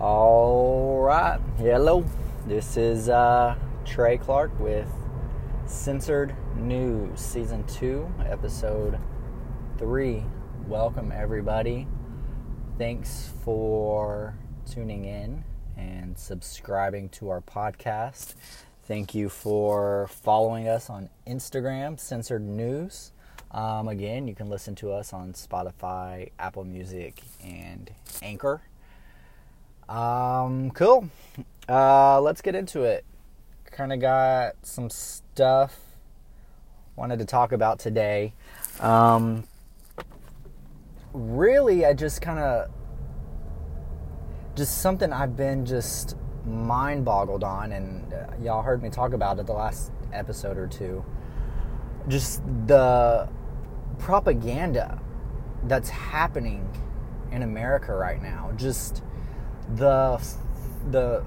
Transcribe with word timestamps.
All 0.00 1.00
right. 1.00 1.38
Hello. 1.58 2.04
This 2.46 2.78
is 2.78 3.10
uh, 3.10 3.54
Trey 3.84 4.16
Clark 4.16 4.58
with 4.58 4.88
Censored 5.66 6.34
News, 6.56 7.20
Season 7.20 7.62
2, 7.66 8.10
Episode 8.26 8.98
3. 9.78 10.24
Welcome, 10.66 11.12
everybody. 11.14 11.86
Thanks 12.78 13.30
for 13.44 14.34
tuning 14.68 15.04
in 15.04 15.44
and 15.76 16.18
subscribing 16.18 17.10
to 17.10 17.28
our 17.28 17.42
podcast. 17.42 18.34
Thank 18.84 19.14
you 19.14 19.28
for 19.28 20.08
following 20.08 20.68
us 20.68 20.88
on 20.88 21.10
Instagram, 21.26 22.00
Censored 22.00 22.42
News. 22.42 23.12
Um, 23.50 23.88
again, 23.88 24.26
you 24.26 24.34
can 24.34 24.48
listen 24.48 24.74
to 24.76 24.90
us 24.90 25.12
on 25.12 25.34
Spotify, 25.34 26.30
Apple 26.38 26.64
Music, 26.64 27.20
and 27.44 27.90
Anchor. 28.22 28.62
Um, 29.92 30.70
cool. 30.70 31.10
Uh, 31.68 32.18
let's 32.22 32.40
get 32.40 32.54
into 32.54 32.84
it. 32.84 33.04
Kind 33.70 33.92
of 33.92 34.00
got 34.00 34.54
some 34.62 34.88
stuff 34.88 35.78
wanted 36.96 37.18
to 37.18 37.24
talk 37.26 37.52
about 37.52 37.78
today. 37.78 38.32
Um, 38.80 39.44
really, 41.12 41.84
I 41.84 41.92
just 41.92 42.22
kind 42.22 42.38
of 42.38 42.70
just 44.54 44.78
something 44.78 45.12
I've 45.12 45.36
been 45.36 45.66
just 45.66 46.16
mind 46.46 47.04
boggled 47.04 47.44
on, 47.44 47.72
and 47.72 48.14
uh, 48.14 48.26
y'all 48.42 48.62
heard 48.62 48.82
me 48.82 48.88
talk 48.88 49.12
about 49.12 49.38
it 49.38 49.46
the 49.46 49.52
last 49.52 49.92
episode 50.12 50.56
or 50.56 50.66
two. 50.66 51.04
Just 52.08 52.42
the 52.66 53.28
propaganda 53.98 55.00
that's 55.64 55.90
happening 55.90 56.66
in 57.30 57.42
America 57.42 57.94
right 57.94 58.22
now. 58.22 58.52
Just 58.56 59.02
the 59.76 60.20
the 60.90 61.24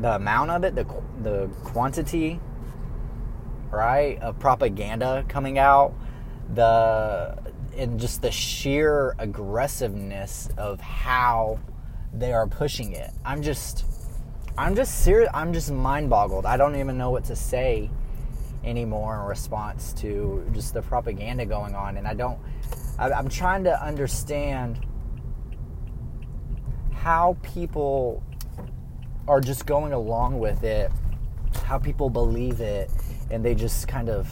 the, 0.00 0.14
amount 0.14 0.50
of 0.50 0.64
it, 0.64 0.74
the 0.74 0.84
the 1.22 1.48
quantity, 1.64 2.40
right, 3.70 4.20
of 4.20 4.38
propaganda 4.38 5.24
coming 5.28 5.58
out, 5.58 5.94
the 6.54 7.36
and 7.76 8.00
just 8.00 8.22
the 8.22 8.30
sheer 8.30 9.14
aggressiveness 9.18 10.48
of 10.56 10.80
how 10.80 11.58
they 12.12 12.32
are 12.32 12.46
pushing 12.46 12.92
it. 12.92 13.10
I'm 13.24 13.42
just 13.42 13.84
I'm 14.56 14.74
just 14.74 15.02
serious 15.04 15.30
I'm 15.34 15.52
just 15.52 15.70
mind 15.70 16.08
boggled. 16.08 16.46
I 16.46 16.56
don't 16.56 16.76
even 16.76 16.96
know 16.96 17.10
what 17.10 17.24
to 17.24 17.36
say 17.36 17.90
anymore 18.64 19.20
in 19.20 19.26
response 19.26 19.92
to 19.92 20.44
just 20.52 20.74
the 20.74 20.82
propaganda 20.82 21.46
going 21.46 21.74
on 21.74 21.96
and 21.98 22.08
I 22.08 22.14
don't 22.14 22.38
I, 22.98 23.12
I'm 23.12 23.28
trying 23.28 23.62
to 23.64 23.84
understand 23.84 24.84
how 27.06 27.36
people 27.44 28.20
are 29.28 29.40
just 29.40 29.64
going 29.64 29.92
along 29.92 30.40
with 30.40 30.64
it, 30.64 30.90
how 31.62 31.78
people 31.78 32.10
believe 32.10 32.60
it, 32.60 32.90
and 33.30 33.44
they 33.44 33.54
just 33.54 33.86
kind 33.86 34.08
of, 34.08 34.28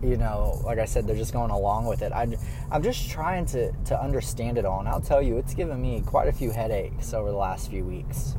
you 0.00 0.16
know, 0.16 0.62
like 0.64 0.78
I 0.78 0.84
said, 0.84 1.08
they're 1.08 1.16
just 1.16 1.32
going 1.32 1.50
along 1.50 1.86
with 1.86 2.02
it. 2.02 2.12
I, 2.12 2.28
I'm 2.70 2.84
just 2.84 3.10
trying 3.10 3.46
to, 3.46 3.72
to 3.86 4.00
understand 4.00 4.58
it 4.58 4.64
all, 4.64 4.78
and 4.78 4.88
I'll 4.88 5.00
tell 5.00 5.20
you, 5.20 5.38
it's 5.38 5.54
given 5.54 5.82
me 5.82 6.04
quite 6.06 6.28
a 6.28 6.32
few 6.32 6.52
headaches 6.52 7.12
over 7.14 7.32
the 7.32 7.36
last 7.36 7.68
few 7.68 7.84
weeks, 7.84 8.36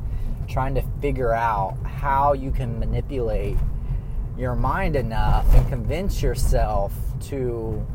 trying 0.48 0.74
to 0.76 0.82
figure 1.02 1.34
out 1.34 1.76
how 1.84 2.32
you 2.32 2.50
can 2.50 2.78
manipulate 2.78 3.58
your 4.38 4.54
mind 4.54 4.96
enough 4.96 5.44
and 5.52 5.68
convince 5.68 6.22
yourself 6.22 6.94
to 7.28 7.86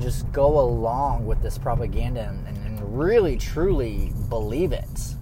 just 0.00 0.32
go 0.32 0.60
along 0.60 1.26
with 1.26 1.42
this 1.42 1.58
propaganda 1.58 2.34
and, 2.46 2.57
really 2.82 3.36
truly 3.36 4.12
believe 4.28 4.72
it. 4.72 5.14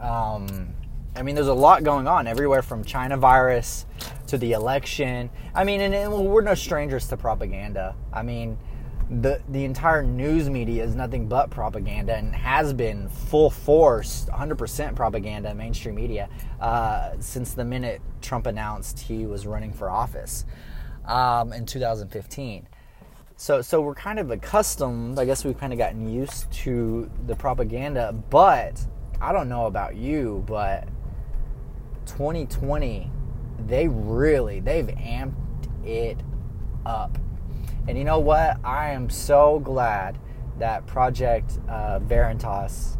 Um, 0.00 0.74
I 1.16 1.22
mean, 1.22 1.34
there's 1.34 1.48
a 1.48 1.54
lot 1.54 1.82
going 1.82 2.06
on 2.06 2.26
everywhere 2.26 2.62
from 2.62 2.84
China 2.84 3.16
virus 3.16 3.86
to 4.28 4.38
the 4.38 4.52
election. 4.52 5.28
I 5.54 5.64
mean, 5.64 5.80
and, 5.80 5.94
and 5.94 6.12
we're 6.12 6.42
no 6.42 6.54
strangers 6.54 7.08
to 7.08 7.16
propaganda. 7.16 7.94
I 8.12 8.22
mean, 8.22 8.56
the 9.10 9.42
the 9.48 9.64
entire 9.64 10.04
news 10.04 10.48
media 10.48 10.84
is 10.84 10.94
nothing 10.94 11.26
but 11.26 11.50
propaganda 11.50 12.14
and 12.14 12.34
has 12.34 12.72
been 12.72 13.08
full 13.08 13.50
force, 13.50 14.26
100% 14.32 14.94
propaganda, 14.94 15.52
mainstream 15.52 15.96
media, 15.96 16.28
uh, 16.60 17.12
since 17.18 17.54
the 17.54 17.64
minute 17.64 18.00
Trump 18.22 18.46
announced 18.46 19.00
he 19.00 19.26
was 19.26 19.46
running 19.48 19.72
for 19.72 19.90
office 19.90 20.44
um, 21.06 21.52
in 21.52 21.66
2015. 21.66 22.68
So, 23.40 23.62
so 23.62 23.80
we're 23.80 23.94
kind 23.94 24.18
of 24.18 24.30
accustomed. 24.30 25.18
I 25.18 25.24
guess 25.24 25.46
we've 25.46 25.56
kind 25.56 25.72
of 25.72 25.78
gotten 25.78 26.06
used 26.06 26.52
to 26.52 27.10
the 27.24 27.34
propaganda. 27.34 28.12
But 28.28 28.86
I 29.18 29.32
don't 29.32 29.48
know 29.48 29.64
about 29.64 29.96
you, 29.96 30.44
but 30.46 30.86
2020, 32.04 33.10
they 33.66 33.88
really 33.88 34.60
they've 34.60 34.88
amped 34.88 35.32
it 35.86 36.20
up. 36.84 37.16
And 37.88 37.96
you 37.96 38.04
know 38.04 38.18
what? 38.18 38.58
I 38.62 38.90
am 38.90 39.08
so 39.08 39.58
glad 39.58 40.18
that 40.58 40.86
Project 40.86 41.60
uh, 41.66 41.98
Veritas 42.00 42.98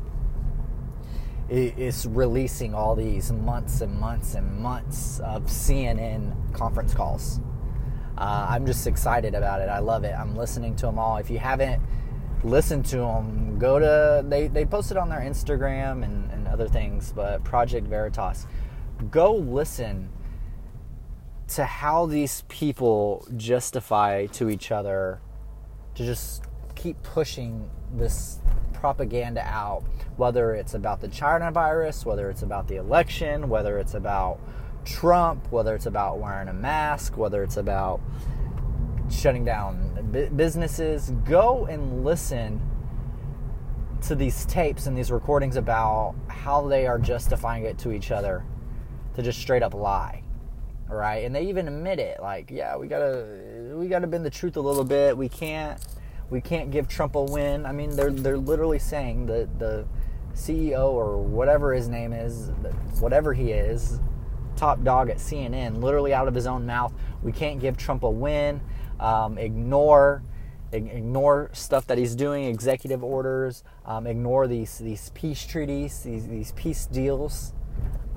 is 1.51 2.07
releasing 2.07 2.75
all 2.75 2.97
these 2.97 3.31
months 3.31 3.83
and 3.83 3.95
months 4.01 4.35
and 4.37 4.59
months 4.59 5.21
of 5.21 5.45
CNN 5.49 6.55
conference 6.55 6.95
calls. 6.95 7.41
Uh, 8.21 8.49
I'm 8.51 8.67
just 8.67 8.87
excited 8.87 9.35
about 9.35 9.63
it. 9.63 9.71
I 9.71 9.79
love 9.79 10.05
it. 10.05 10.15
I'm 10.15 10.37
listening 10.37 10.77
to 10.77 10.87
them 10.87 10.99
all. 10.99 11.17
If 11.17 11.31
you 11.31 11.39
haven't 11.39 11.81
listened 12.45 12.85
to 12.87 12.99
them, 12.99 13.59
go 13.59 13.79
to 13.79 14.23
they 14.29 14.47
they 14.49 14.67
posted 14.67 14.99
on 14.99 15.09
their 15.09 15.21
Instagram 15.21 16.05
and, 16.05 16.31
and 16.31 16.47
other 16.47 16.69
things, 16.69 17.13
but 17.13 17.43
Project 17.45 17.87
Veritas, 17.87 18.47
go 19.11 19.35
listen 19.35 20.11
to 21.49 21.65
how 21.65 22.05
these 22.05 22.45
people 22.49 23.27
justify 23.37 24.27
to 24.27 24.51
each 24.51 24.71
other 24.71 25.21
to 25.95 26.05
just 26.05 26.45
keep 26.75 27.03
pushing 27.03 27.71
this 27.95 28.39
propaganda 28.75 29.43
out, 29.47 29.83
whether 30.17 30.55
it's 30.55 30.75
about 30.75 31.01
the 31.01 31.09
China 31.09 31.51
virus, 31.51 32.05
whether 32.05 32.31
it's 32.31 32.43
about 32.43 32.69
the 32.69 32.77
election, 32.77 33.49
whether 33.49 33.79
it's 33.79 33.95
about 33.95 34.39
Trump, 34.85 35.51
whether 35.51 35.75
it's 35.75 35.87
about 35.87 36.19
wearing 36.19 36.49
a 36.49 36.53
mask, 36.53 37.17
whether 37.17 37.43
it's 37.43 37.57
about 37.57 38.01
shutting 39.11 39.45
down 39.45 40.31
businesses. 40.37 41.11
Go 41.25 41.67
and 41.67 42.05
listen 42.05 42.61
to 44.03 44.15
these 44.15 44.47
tapes 44.47 44.87
and 44.87 44.97
these 44.97 45.11
recordings 45.11 45.57
about 45.57 46.15
how 46.29 46.67
they 46.67 46.87
are 46.87 46.99
justifying 46.99 47.65
it 47.65 47.79
to 47.79 47.93
each 47.93 48.11
other 48.11 48.45
to 49.15 49.23
just 49.23 49.39
straight 49.39 49.63
up 49.63 49.75
lie 49.75 50.23
right? 50.91 51.25
And 51.25 51.35
they 51.35 51.43
even 51.43 51.69
admit 51.69 51.99
it, 51.99 52.21
like, 52.21 52.51
yeah, 52.51 52.77
we 52.77 52.89
gotta 52.89 53.75
we 53.75 53.89
gotta 53.89 54.07
bend 54.07 54.25
the 54.25 54.31
truth 54.31 54.57
a 54.57 54.61
little 54.61 54.85
bit. 54.85 55.17
We 55.17 55.29
can't 55.29 55.81
we 56.29 56.41
can't 56.41 56.71
give 56.71 56.89
Trump 56.89 57.15
a 57.15 57.23
win. 57.23 57.65
I 57.65 57.73
mean, 57.73 57.95
they're 57.97 58.11
they're 58.11 58.39
literally 58.39 58.79
saying 58.79 59.27
that 59.27 59.59
the 59.59 59.87
CEO 60.35 60.91
or 60.91 61.19
whatever 61.19 61.73
his 61.73 61.89
name 61.89 62.13
is, 62.13 62.51
whatever 62.99 63.33
he 63.33 63.53
is, 63.53 64.01
top 64.61 64.85
dog 64.85 65.11
at 65.11 65.17
CNN, 65.17 65.83
literally 65.83 66.15
out 66.15 66.29
of 66.29 66.35
his 66.35 66.47
own 66.47 66.67
mouth, 66.67 66.93
we 67.23 67.33
can't 67.33 67.61
give 67.61 67.77
Trump 67.77 68.03
a 68.03 68.11
win. 68.11 68.61
Um, 68.99 69.39
ignore 69.39 70.23
ignore 70.73 71.51
stuff 71.53 71.85
that 71.89 71.99
he's 71.99 72.15
doing, 72.15 72.45
executive 72.45 73.03
orders, 73.03 73.65
um, 73.85 74.07
ignore 74.07 74.47
these 74.47 74.79
these 74.79 75.11
peace 75.15 75.45
treaties, 75.47 76.03
these 76.03 76.29
these 76.29 76.53
peace 76.53 76.87
deals 76.87 77.55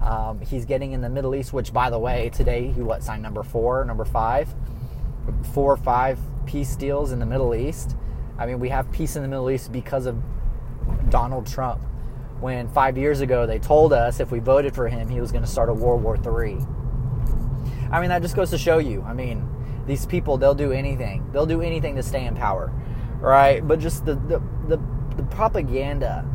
um, 0.03 0.41
he's 0.41 0.65
getting 0.65 0.91
in 0.91 1.01
the 1.01 1.09
Middle 1.09 1.33
East, 1.33 1.53
which, 1.53 1.71
by 1.71 1.89
the 1.89 1.97
way, 1.97 2.29
today 2.29 2.71
he 2.71 2.81
what 2.81 3.03
signed 3.03 3.23
number 3.23 3.41
four, 3.41 3.85
number 3.85 4.03
five, 4.03 4.53
four 5.53 5.71
or 5.71 5.77
five 5.77 6.19
peace 6.45 6.75
deals 6.75 7.11
in 7.11 7.19
the 7.19 7.25
Middle 7.25 7.55
East. 7.55 7.95
I 8.37 8.45
mean, 8.45 8.59
we 8.59 8.69
have 8.69 8.91
peace 8.91 9.15
in 9.15 9.21
the 9.21 9.29
Middle 9.29 9.49
East 9.49 9.71
because 9.71 10.05
of 10.05 10.21
Donald 11.09 11.47
Trump. 11.47 11.81
When 12.43 12.67
five 12.67 12.97
years 12.97 13.21
ago 13.21 13.47
they 13.47 13.57
told 13.57 13.93
us 13.93 14.19
if 14.19 14.29
we 14.29 14.39
voted 14.39 14.75
for 14.75 14.89
him, 14.89 15.07
he 15.07 15.21
was 15.21 15.31
going 15.31 15.45
to 15.45 15.49
start 15.49 15.69
a 15.69 15.73
World 15.73 16.03
War 16.03 16.17
III. 16.17 16.57
I 17.89 18.01
mean, 18.01 18.09
that 18.09 18.21
just 18.21 18.35
goes 18.35 18.49
to 18.49 18.57
show 18.57 18.79
you. 18.79 19.01
I 19.03 19.13
mean, 19.13 19.47
these 19.87 20.05
people, 20.05 20.37
they'll 20.37 20.53
do 20.53 20.73
anything. 20.73 21.29
They'll 21.31 21.45
do 21.45 21.61
anything 21.61 21.95
to 21.95 22.03
stay 22.03 22.25
in 22.25 22.35
power, 22.35 22.71
right? 23.19 23.65
But 23.65 23.79
just 23.79 24.05
the, 24.05 24.15
the, 24.15 24.43
the, 24.67 24.81
the 25.15 25.23
propaganda 25.23 26.25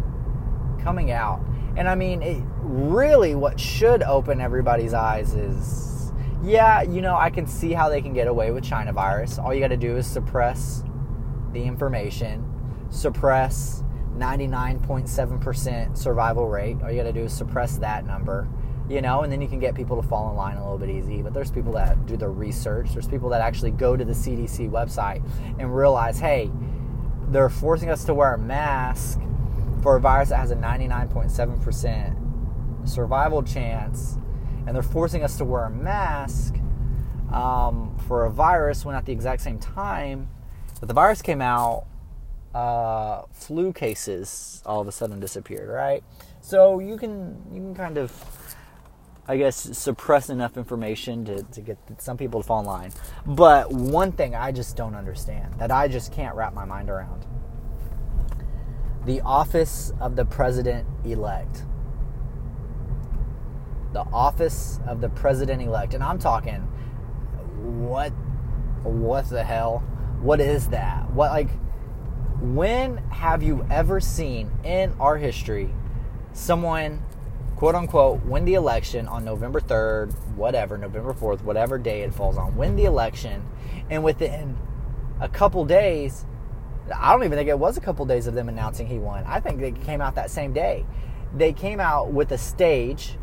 coming 0.82 1.10
out 1.10 1.44
and 1.78 1.88
I 1.88 1.94
mean, 1.94 2.22
it, 2.22 2.42
really, 2.60 3.36
what 3.36 3.60
should 3.60 4.02
open 4.02 4.40
everybody's 4.40 4.92
eyes 4.92 5.34
is 5.34 6.12
yeah, 6.42 6.82
you 6.82 7.02
know, 7.02 7.16
I 7.16 7.30
can 7.30 7.46
see 7.46 7.72
how 7.72 7.88
they 7.88 8.02
can 8.02 8.12
get 8.12 8.26
away 8.26 8.50
with 8.50 8.64
China 8.64 8.92
virus. 8.92 9.38
All 9.38 9.54
you 9.54 9.60
got 9.60 9.68
to 9.68 9.76
do 9.76 9.96
is 9.96 10.06
suppress 10.06 10.82
the 11.52 11.62
information, 11.62 12.44
suppress 12.90 13.84
99.7% 14.18 15.96
survival 15.96 16.48
rate. 16.48 16.76
All 16.82 16.90
you 16.90 16.96
got 16.96 17.04
to 17.04 17.12
do 17.12 17.24
is 17.24 17.32
suppress 17.32 17.78
that 17.78 18.06
number, 18.06 18.48
you 18.88 19.00
know, 19.00 19.22
and 19.22 19.32
then 19.32 19.40
you 19.40 19.48
can 19.48 19.58
get 19.58 19.74
people 19.74 20.00
to 20.00 20.06
fall 20.06 20.30
in 20.30 20.36
line 20.36 20.56
a 20.56 20.62
little 20.62 20.78
bit 20.78 20.90
easy. 20.90 21.22
But 21.22 21.34
there's 21.34 21.50
people 21.50 21.72
that 21.72 22.06
do 22.06 22.16
the 22.16 22.28
research, 22.28 22.92
there's 22.92 23.08
people 23.08 23.28
that 23.30 23.40
actually 23.40 23.70
go 23.70 23.96
to 23.96 24.04
the 24.04 24.12
CDC 24.12 24.70
website 24.70 25.22
and 25.58 25.74
realize, 25.74 26.18
hey, 26.18 26.50
they're 27.28 27.48
forcing 27.48 27.90
us 27.90 28.04
to 28.04 28.14
wear 28.14 28.34
a 28.34 28.38
mask 28.38 29.20
for 29.82 29.96
a 29.96 30.00
virus 30.00 30.30
that 30.30 30.38
has 30.38 30.50
a 30.50 30.56
99.7% 30.56 32.88
survival 32.88 33.42
chance, 33.42 34.16
and 34.66 34.74
they're 34.74 34.82
forcing 34.82 35.22
us 35.22 35.36
to 35.38 35.44
wear 35.44 35.64
a 35.64 35.70
mask 35.70 36.56
um, 37.32 37.96
for 38.08 38.24
a 38.24 38.30
virus 38.30 38.84
when 38.84 38.94
at 38.94 39.04
the 39.04 39.12
exact 39.12 39.42
same 39.42 39.58
time 39.58 40.28
that 40.80 40.86
the 40.86 40.94
virus 40.94 41.22
came 41.22 41.40
out, 41.40 41.86
uh, 42.54 43.22
flu 43.32 43.72
cases 43.72 44.62
all 44.66 44.80
of 44.80 44.88
a 44.88 44.92
sudden 44.92 45.20
disappeared, 45.20 45.68
right? 45.68 46.02
So 46.40 46.78
you 46.78 46.96
can 46.96 47.42
you 47.52 47.60
can 47.60 47.74
kind 47.74 47.98
of 47.98 48.12
I 49.30 49.36
guess 49.36 49.56
suppress 49.76 50.30
enough 50.30 50.56
information 50.56 51.24
to, 51.26 51.42
to 51.42 51.60
get 51.60 51.76
some 51.98 52.16
people 52.16 52.40
to 52.40 52.46
fall 52.46 52.60
in 52.60 52.66
line. 52.66 52.92
But 53.26 53.70
one 53.70 54.12
thing 54.12 54.34
I 54.34 54.52
just 54.52 54.74
don't 54.74 54.94
understand 54.94 55.54
that 55.58 55.70
I 55.70 55.86
just 55.86 56.12
can't 56.12 56.34
wrap 56.34 56.54
my 56.54 56.64
mind 56.64 56.88
around 56.88 57.26
the 59.04 59.20
office 59.22 59.92
of 60.00 60.16
the 60.16 60.24
president 60.24 60.86
elect. 61.04 61.64
The 63.92 64.04
office 64.12 64.80
of 64.86 65.00
the 65.00 65.08
president 65.08 65.62
elect. 65.62 65.94
And 65.94 66.02
I'm 66.02 66.18
talking 66.18 66.60
what 67.58 68.10
what 68.82 69.28
the 69.28 69.44
hell? 69.44 69.78
What 70.20 70.40
is 70.40 70.68
that? 70.68 71.10
What 71.10 71.32
like 71.32 71.50
when 72.40 72.98
have 73.10 73.42
you 73.42 73.66
ever 73.70 74.00
seen 74.00 74.50
in 74.64 74.94
our 75.00 75.16
history 75.16 75.70
someone 76.32 77.02
quote 77.56 77.74
unquote 77.74 78.24
win 78.24 78.44
the 78.44 78.54
election 78.54 79.08
on 79.08 79.24
November 79.24 79.60
3rd, 79.60 80.12
whatever, 80.36 80.78
November 80.78 81.12
4th, 81.12 81.42
whatever 81.42 81.78
day 81.78 82.02
it 82.02 82.14
falls 82.14 82.38
on, 82.38 82.56
win 82.56 82.76
the 82.76 82.84
election 82.84 83.44
and 83.90 84.04
within 84.04 84.56
a 85.20 85.28
couple 85.28 85.64
days 85.64 86.24
I 86.96 87.12
don't 87.12 87.24
even 87.24 87.36
think 87.36 87.48
it 87.48 87.58
was 87.58 87.76
a 87.76 87.80
couple 87.80 88.06
days 88.06 88.26
of 88.26 88.34
them 88.34 88.48
announcing 88.48 88.86
he 88.86 88.98
won. 88.98 89.24
I 89.26 89.40
think 89.40 89.60
they 89.60 89.72
came 89.72 90.00
out 90.00 90.14
that 90.14 90.30
same 90.30 90.52
day. 90.52 90.86
They 91.36 91.52
came 91.52 91.80
out 91.80 92.12
with 92.12 92.32
a 92.32 92.38
stage, 92.38 93.16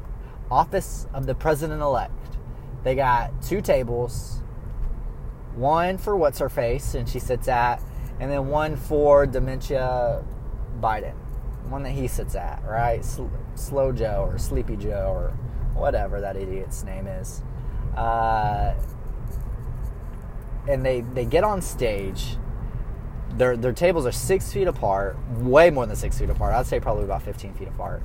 office 0.51 1.07
of 1.13 1.25
the 1.25 1.33
president 1.33 1.81
elect. 1.81 2.13
They 2.83 2.94
got 2.94 3.41
two 3.41 3.61
tables, 3.61 4.41
one 5.56 5.97
for 5.97 6.15
what's 6.15 6.39
her 6.39 6.50
face, 6.50 6.94
and 6.94 7.09
she 7.09 7.18
sits 7.19 7.47
at, 7.47 7.81
and 8.19 8.31
then 8.31 8.47
one 8.47 8.75
for 8.75 9.25
dementia 9.25 10.23
Biden, 10.79 11.13
one 11.69 11.83
that 11.83 11.91
he 11.91 12.07
sits 12.07 12.35
at, 12.35 12.63
right? 12.65 13.03
Slow 13.56 13.91
Joe 13.91 14.27
or 14.29 14.38
Sleepy 14.38 14.77
Joe 14.77 15.12
or 15.13 15.29
whatever 15.73 16.21
that 16.21 16.35
idiot's 16.35 16.83
name 16.83 17.07
is. 17.07 17.41
Uh, 17.95 18.73
and 20.67 20.85
they, 20.85 21.01
they 21.01 21.25
get 21.25 21.44
on 21.44 21.62
stage 21.62 22.38
their 23.38 23.57
their 23.57 23.73
tables 23.73 24.06
are 24.06 24.12
six 24.12 24.51
feet 24.51 24.68
apart, 24.68 25.18
way 25.39 25.69
more 25.69 25.85
than 25.85 25.95
six 25.95 26.18
feet 26.18 26.29
apart. 26.29 26.53
I'd 26.53 26.65
say 26.65 26.79
probably 26.79 27.03
about 27.03 27.21
15 27.21 27.53
feet 27.53 27.68
apart. 27.68 28.01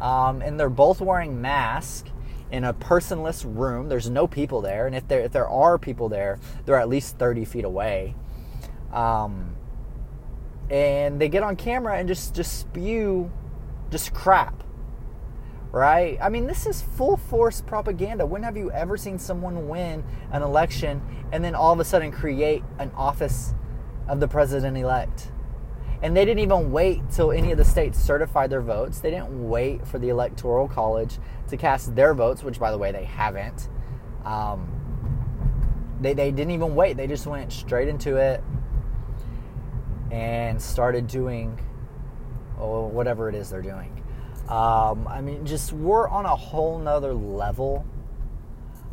Um, 0.00 0.42
and 0.42 0.58
they're 0.58 0.68
both 0.68 1.00
wearing 1.00 1.40
masks 1.40 2.10
in 2.50 2.64
a 2.64 2.74
personless 2.74 3.44
room. 3.44 3.88
There's 3.88 4.10
no 4.10 4.26
people 4.26 4.60
there, 4.60 4.86
and 4.86 4.94
if 4.94 5.08
there 5.08 5.20
if 5.20 5.32
there 5.32 5.48
are 5.48 5.78
people 5.78 6.08
there, 6.08 6.38
they're 6.64 6.78
at 6.78 6.88
least 6.88 7.18
30 7.18 7.44
feet 7.44 7.64
away. 7.64 8.14
Um, 8.94 9.56
and 10.70 11.20
they 11.20 11.28
get 11.28 11.42
on 11.42 11.56
camera 11.56 11.98
and 11.98 12.08
just 12.08 12.34
just 12.34 12.58
spew 12.58 13.30
just 13.90 14.14
crap. 14.14 14.62
Right? 15.72 16.16
I 16.22 16.28
mean, 16.28 16.46
this 16.46 16.66
is 16.66 16.80
full 16.80 17.16
force 17.16 17.60
propaganda. 17.60 18.24
When 18.24 18.44
have 18.44 18.56
you 18.56 18.70
ever 18.70 18.96
seen 18.96 19.18
someone 19.18 19.68
win 19.68 20.04
an 20.30 20.42
election 20.42 21.02
and 21.32 21.44
then 21.44 21.56
all 21.56 21.72
of 21.72 21.80
a 21.80 21.84
sudden 21.84 22.12
create 22.12 22.62
an 22.78 22.92
office 22.96 23.54
of 24.08 24.20
the 24.20 24.28
president 24.28 24.76
elect. 24.76 25.30
And 26.02 26.16
they 26.16 26.24
didn't 26.24 26.40
even 26.40 26.70
wait 26.70 27.02
till 27.10 27.32
any 27.32 27.50
of 27.50 27.58
the 27.58 27.64
states 27.64 27.98
certified 27.98 28.50
their 28.50 28.60
votes. 28.60 28.98
They 28.98 29.10
didn't 29.10 29.48
wait 29.48 29.86
for 29.86 29.98
the 29.98 30.10
Electoral 30.10 30.68
College 30.68 31.18
to 31.48 31.56
cast 31.56 31.96
their 31.96 32.12
votes, 32.14 32.42
which, 32.42 32.60
by 32.60 32.70
the 32.70 32.78
way, 32.78 32.92
they 32.92 33.04
haven't. 33.04 33.68
Um, 34.24 34.68
they, 36.00 36.12
they 36.12 36.30
didn't 36.30 36.50
even 36.50 36.74
wait. 36.74 36.96
They 36.96 37.06
just 37.06 37.26
went 37.26 37.52
straight 37.52 37.88
into 37.88 38.16
it 38.16 38.44
and 40.14 40.62
started 40.62 41.06
doing 41.06 41.58
oh, 42.58 42.86
whatever 42.86 43.28
it 43.28 43.34
is 43.34 43.50
they're 43.50 43.62
doing. 43.62 44.02
Um, 44.48 45.08
I 45.08 45.20
mean, 45.20 45.44
just 45.44 45.72
we're 45.72 46.08
on 46.08 46.24
a 46.24 46.36
whole 46.36 46.78
nother 46.78 47.14
level 47.14 47.84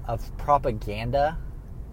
of 0.07 0.35
propaganda 0.37 1.37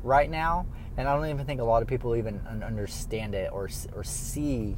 right 0.02 0.30
now 0.30 0.66
and 0.98 1.08
I 1.08 1.14
don't 1.14 1.28
even 1.28 1.46
think 1.46 1.60
a 1.60 1.64
lot 1.64 1.80
of 1.80 1.88
people 1.88 2.16
even 2.16 2.40
understand 2.62 3.34
it 3.34 3.52
or 3.52 3.69
or 3.94 4.02
see 4.02 4.76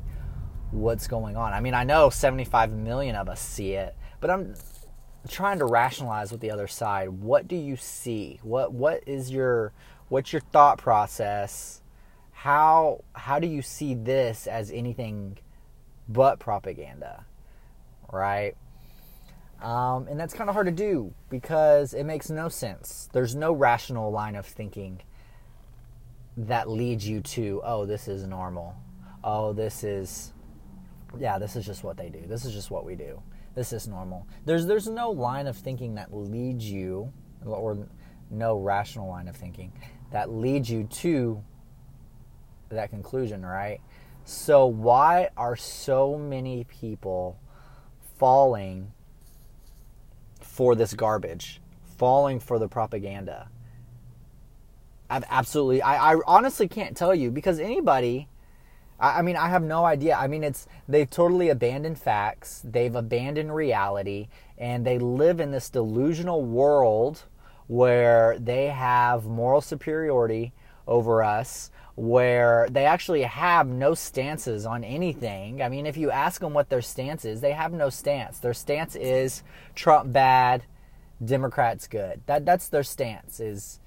what's 0.71 1.09
going 1.09 1.35
on. 1.37 1.55
I 1.55 1.61
mean, 1.61 1.73
I 1.73 1.83
know 1.85 2.11
75 2.11 2.73
million 2.73 3.17
of 3.17 3.29
us 3.29 3.41
see 3.41 3.73
it, 3.73 3.97
but 4.21 4.31
I'm 4.31 4.55
trying 5.29 5.59
to 5.61 5.65
rationalize 5.65 6.31
with 6.31 6.43
the 6.43 6.51
other 6.51 6.69
side. 6.69 7.09
What 7.09 7.49
do 7.49 7.57
you 7.57 7.77
see? 7.77 8.39
What 8.43 8.73
what 8.73 9.03
is 9.07 9.31
your 9.31 9.73
what's 10.09 10.33
your 10.33 10.43
thought 10.53 10.77
process? 10.77 11.81
How 12.41 13.05
how 13.13 13.39
do 13.39 13.47
you 13.47 13.61
see 13.61 13.93
this 13.95 14.47
as 14.47 14.71
anything 14.71 15.37
but 16.09 16.39
propaganda? 16.39 17.27
Right? 18.11 18.57
Um, 19.61 20.09
and 20.09 20.19
that's 20.19 20.33
kind 20.33 20.49
of 20.49 20.55
hard 20.55 20.65
to 20.65 20.73
do 20.73 21.13
because 21.29 21.93
it 21.93 22.05
makes 22.05 22.31
no 22.31 22.49
sense. 22.49 23.11
There's 23.13 23.35
no 23.35 23.53
rational 23.53 24.11
line 24.11 24.37
of 24.37 24.47
thinking 24.47 25.03
that 26.39 26.67
leads 26.67 27.07
you 27.07 27.21
to, 27.21 27.61
oh, 27.63 27.85
this 27.85 28.09
is 28.09 28.27
normal. 28.27 28.75
Oh, 29.23 29.53
this 29.53 29.85
is, 29.85 30.33
yeah, 31.19 31.39
this 31.39 31.57
is 31.57 31.67
just 31.67 31.85
what 31.85 31.99
they 31.99 32.09
do. 32.09 32.23
This 32.27 32.47
is 32.47 32.55
just 32.55 32.71
what 32.71 32.87
we 32.87 32.95
do. 32.95 33.21
This 33.55 33.75
is 33.75 33.87
normal. 33.87 34.27
There's 34.47 34.65
there's 34.65 34.89
no 34.89 35.11
line 35.11 35.47
of 35.47 35.59
thinking 35.59 35.97
that 35.97 36.15
leads 36.15 36.65
you, 36.65 37.13
or 37.45 37.87
no 38.31 38.59
rational 38.59 39.11
line 39.11 39.29
of 39.29 39.37
thinking 39.37 39.75
that 40.11 40.31
leads 40.31 40.71
you 40.71 40.85
to 40.85 41.45
that 42.71 42.91
conclusion, 42.91 43.45
right? 43.45 43.81
So 44.25 44.67
why 44.67 45.31
are 45.37 45.57
so 45.57 46.17
many 46.17 46.65
people 46.65 47.39
falling 48.19 48.93
for 50.41 50.75
this 50.75 50.95
garbage, 50.95 51.61
falling 51.99 52.39
for 52.41 52.59
the 52.59 52.69
propaganda? 52.69 53.49
I've 55.09 55.25
absolutely, 55.29 55.83
I, 55.83 56.13
I 56.13 56.21
honestly 56.27 56.69
can't 56.69 56.97
tell 56.97 57.15
you 57.15 57.33
because 57.33 57.59
anybody, 57.59 58.29
I, 59.01 59.19
I 59.19 59.23
mean, 59.23 59.37
I 59.37 59.49
have 59.49 59.65
no 59.65 59.85
idea. 59.85 60.15
I 60.15 60.29
mean, 60.29 60.45
it's, 60.45 60.69
they've 60.89 61.11
totally 61.11 61.49
abandoned 61.49 61.99
facts, 61.99 62.63
they've 62.65 62.95
abandoned 62.95 63.53
reality, 63.53 64.29
and 64.57 64.87
they 64.87 64.99
live 64.99 65.41
in 65.41 65.51
this 65.51 65.69
delusional 65.71 66.45
world 66.45 67.25
where 67.67 68.39
they 68.39 68.67
have 68.67 69.25
moral 69.25 69.61
superiority 69.61 70.53
over 70.87 71.23
us, 71.25 71.71
where 71.95 72.69
they 72.71 72.85
actually 72.85 73.23
have 73.23 73.67
no 73.67 73.95
stances 73.95 74.67
on 74.67 74.85
anything. 74.85 75.63
I 75.63 75.69
mean, 75.69 75.87
if 75.87 75.97
you 75.97 76.11
ask 76.11 76.41
them 76.41 76.55
what 76.55 76.69
their 76.69 76.83
stance 76.83 77.25
is, 77.25 77.41
they 77.41 77.53
have 77.53 77.73
no 77.73 77.91
stance. 77.91 78.39
Their 78.39 78.55
stance 78.55 78.97
is 78.97 79.43
Trump 79.75 80.13
bad, 80.13 80.63
Democrats 81.25 81.87
good. 81.87 82.21
That 82.27 82.47
that's 82.47 82.69
their 82.69 82.83
stance 82.83 83.41
is 83.41 83.81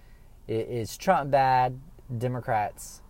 is 0.48 0.98
Trump 0.98 1.32
bad, 1.32 1.80
Democrats 2.18 3.02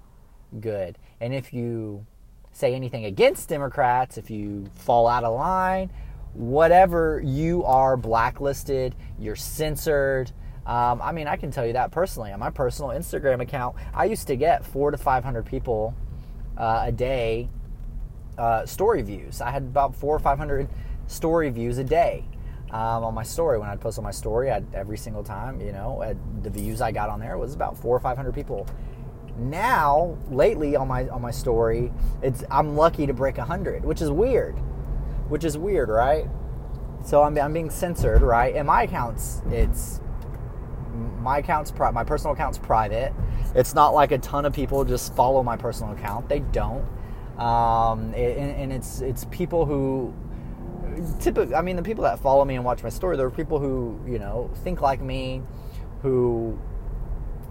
good. 0.60 0.98
And 1.20 1.34
if 1.34 1.54
you 1.54 2.06
say 2.52 2.76
anything 2.76 3.06
against 3.06 3.50
Democrats, 3.50 4.18
if 4.18 4.30
you 4.30 4.66
fall 4.76 5.08
out 5.08 5.24
of 5.24 5.34
line, 5.34 5.90
whatever, 6.34 7.22
you 7.24 7.64
are 7.64 7.98
blacklisted, 7.98 8.96
you're 9.20 9.36
censored. 9.36 10.32
Um, 10.66 11.02
I 11.02 11.12
mean, 11.12 11.28
I 11.28 11.36
can 11.36 11.52
tell 11.52 11.66
you 11.66 11.74
that 11.74 11.92
personally. 11.92 12.32
On 12.32 12.40
my 12.40 12.50
personal 12.50 12.92
Instagram 12.92 13.42
account, 13.42 13.76
I 13.94 14.06
used 14.06 14.28
to 14.28 14.36
get 14.36 14.66
four 14.66 14.92
to 14.92 14.98
500 14.98 15.46
people 15.46 15.94
uh, 16.58 16.84
a 16.86 16.92
day 16.92 17.50
uh, 18.38 18.66
story 18.66 19.02
views. 19.02 19.42
I 19.42 19.52
had 19.52 19.64
about 19.64 19.96
four 19.96 20.16
or 20.16 20.20
500 20.20 20.70
story 21.08 21.50
views 21.50 21.78
a 21.78 21.84
day 21.84 22.26
um, 22.72 23.04
on 23.04 23.14
my 23.14 23.24
story. 23.24 23.60
When 23.60 23.70
I'd 23.70 23.82
post 23.82 23.98
on 23.98 24.04
my 24.04 24.12
story, 24.12 24.52
I'd, 24.52 24.74
every 24.74 24.98
single 24.98 25.24
time, 25.24 25.62
you 25.62 25.72
know, 25.72 26.16
the 26.42 26.50
views 26.50 26.82
I 26.82 26.92
got 26.92 27.10
on 27.10 27.20
there 27.20 27.38
was 27.38 27.54
about 27.54 27.78
four 27.78 27.96
or 27.96 28.00
five 28.00 28.18
hundred 28.18 28.34
people. 28.34 28.68
Now, 29.38 30.18
lately 30.30 30.76
on 30.76 30.88
my 30.88 31.08
on 31.10 31.22
my 31.22 31.32
story, 31.32 31.92
it's 32.22 32.44
I'm 32.50 32.76
lucky 32.76 33.06
to 33.06 33.14
break 33.14 33.38
hundred, 33.38 33.84
which 33.84 34.02
is 34.02 34.10
weird, 34.10 34.56
which 35.30 35.44
is 35.44 35.58
weird, 35.58 35.90
right? 35.90 36.28
So 37.06 37.22
I'm, 37.22 37.38
I'm 37.38 37.54
being 37.54 37.70
censored, 37.70 38.22
right? 38.22 38.56
And 38.56 38.68
my 38.68 38.84
accounts, 38.84 39.42
it's 39.50 40.00
my 40.94 41.40
account's 41.40 41.72
pri- 41.72 41.92
my 41.92 42.04
personal 42.04 42.34
account's 42.34 42.58
private. 42.58 43.14
It's 43.56 43.74
not 43.74 43.94
like 43.94 44.12
a 44.12 44.18
ton 44.18 44.46
of 44.46 44.54
people 44.54 44.84
just 44.84 45.16
follow 45.16 45.44
my 45.44 45.58
personal 45.58 45.94
account. 45.94 46.30
They 46.30 46.40
don't. 46.40 46.86
Um, 47.38 48.14
and, 48.14 48.52
and 48.52 48.74
it's 48.74 49.02
it's 49.02 49.26
people 49.26 49.66
who 49.66 50.14
typically, 51.20 51.56
I 51.56 51.62
mean, 51.62 51.76
the 51.76 51.84
people 51.84 52.04
that 52.04 52.20
follow 52.20 52.46
me 52.46 52.56
and 52.56 52.64
watch 52.64 52.84
my 52.84 52.90
story, 52.90 53.18
there 53.18 53.26
are 53.26 53.32
people 53.32 53.60
who, 53.60 54.00
you 54.08 54.20
know, 54.20 54.52
think 54.64 54.82
like 54.82 55.02
me, 55.02 55.42
who, 56.02 56.60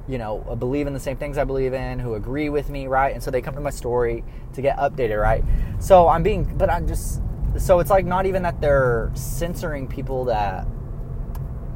you 0.09 0.19
know, 0.19 0.39
believe 0.59 0.87
in 0.87 0.93
the 0.93 1.01
same 1.01 1.17
things 1.17 1.39
I 1.39 1.45
believe 1.45 1.73
in, 1.73 1.99
who 1.99 2.15
agree 2.15 2.49
with 2.49 2.71
me, 2.71 2.87
right? 2.87 3.15
And 3.15 3.23
so 3.23 3.31
they 3.31 3.41
come 3.41 3.55
to 3.55 3.61
my 3.61 3.71
story 3.71 4.25
to 4.55 4.63
get 4.63 4.77
updated, 4.79 5.21
right? 5.21 5.45
So 5.81 6.09
I'm 6.09 6.23
being, 6.23 6.45
but 6.57 6.71
I'm 6.71 6.87
just, 6.87 7.21
so 7.59 7.81
it's 7.81 7.91
like 7.91 8.05
not 8.05 8.27
even 8.27 8.43
that 8.43 8.61
they're 8.61 9.11
censoring 9.15 9.89
people 9.89 10.25
that, 10.27 10.67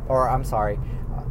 or 0.08 0.28
I'm 0.28 0.44
sorry, 0.44 0.78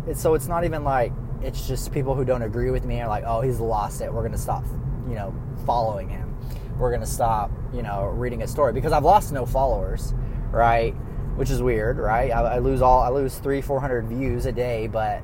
it's, 0.07 0.21
so 0.21 0.33
it's 0.33 0.47
not 0.47 0.63
even 0.63 0.83
like 0.83 1.12
it's 1.41 1.67
just 1.67 1.91
people 1.91 2.15
who 2.15 2.25
don't 2.25 2.41
agree 2.41 2.71
with 2.71 2.85
me 2.85 3.01
are 3.01 3.07
like, 3.07 3.24
oh, 3.25 3.41
he's 3.41 3.59
lost 3.59 4.01
it. 4.01 4.12
We're 4.12 4.24
gonna 4.24 4.38
stop, 4.38 4.65
you 5.07 5.15
know, 5.15 5.33
following 5.65 6.09
him. 6.09 6.35
We're 6.77 6.91
gonna 6.91 7.05
stop, 7.05 7.51
you 7.74 7.81
know, 7.81 8.05
reading 8.05 8.39
his 8.39 8.51
story 8.51 8.74
because 8.74 8.91
I've 8.91 9.03
lost 9.03 9.31
no 9.31 9.45
followers, 9.45 10.13
right? 10.51 10.91
Which 11.35 11.50
is 11.50 11.62
weird, 11.62 11.97
right? 11.97 12.31
I, 12.31 12.55
I 12.55 12.59
lose 12.59 12.81
all, 12.81 13.01
I 13.01 13.09
lose 13.09 13.38
three, 13.38 13.62
four 13.62 13.79
hundred 13.79 14.07
views 14.07 14.45
a 14.45 14.51
day, 14.51 14.88
but 14.88 15.21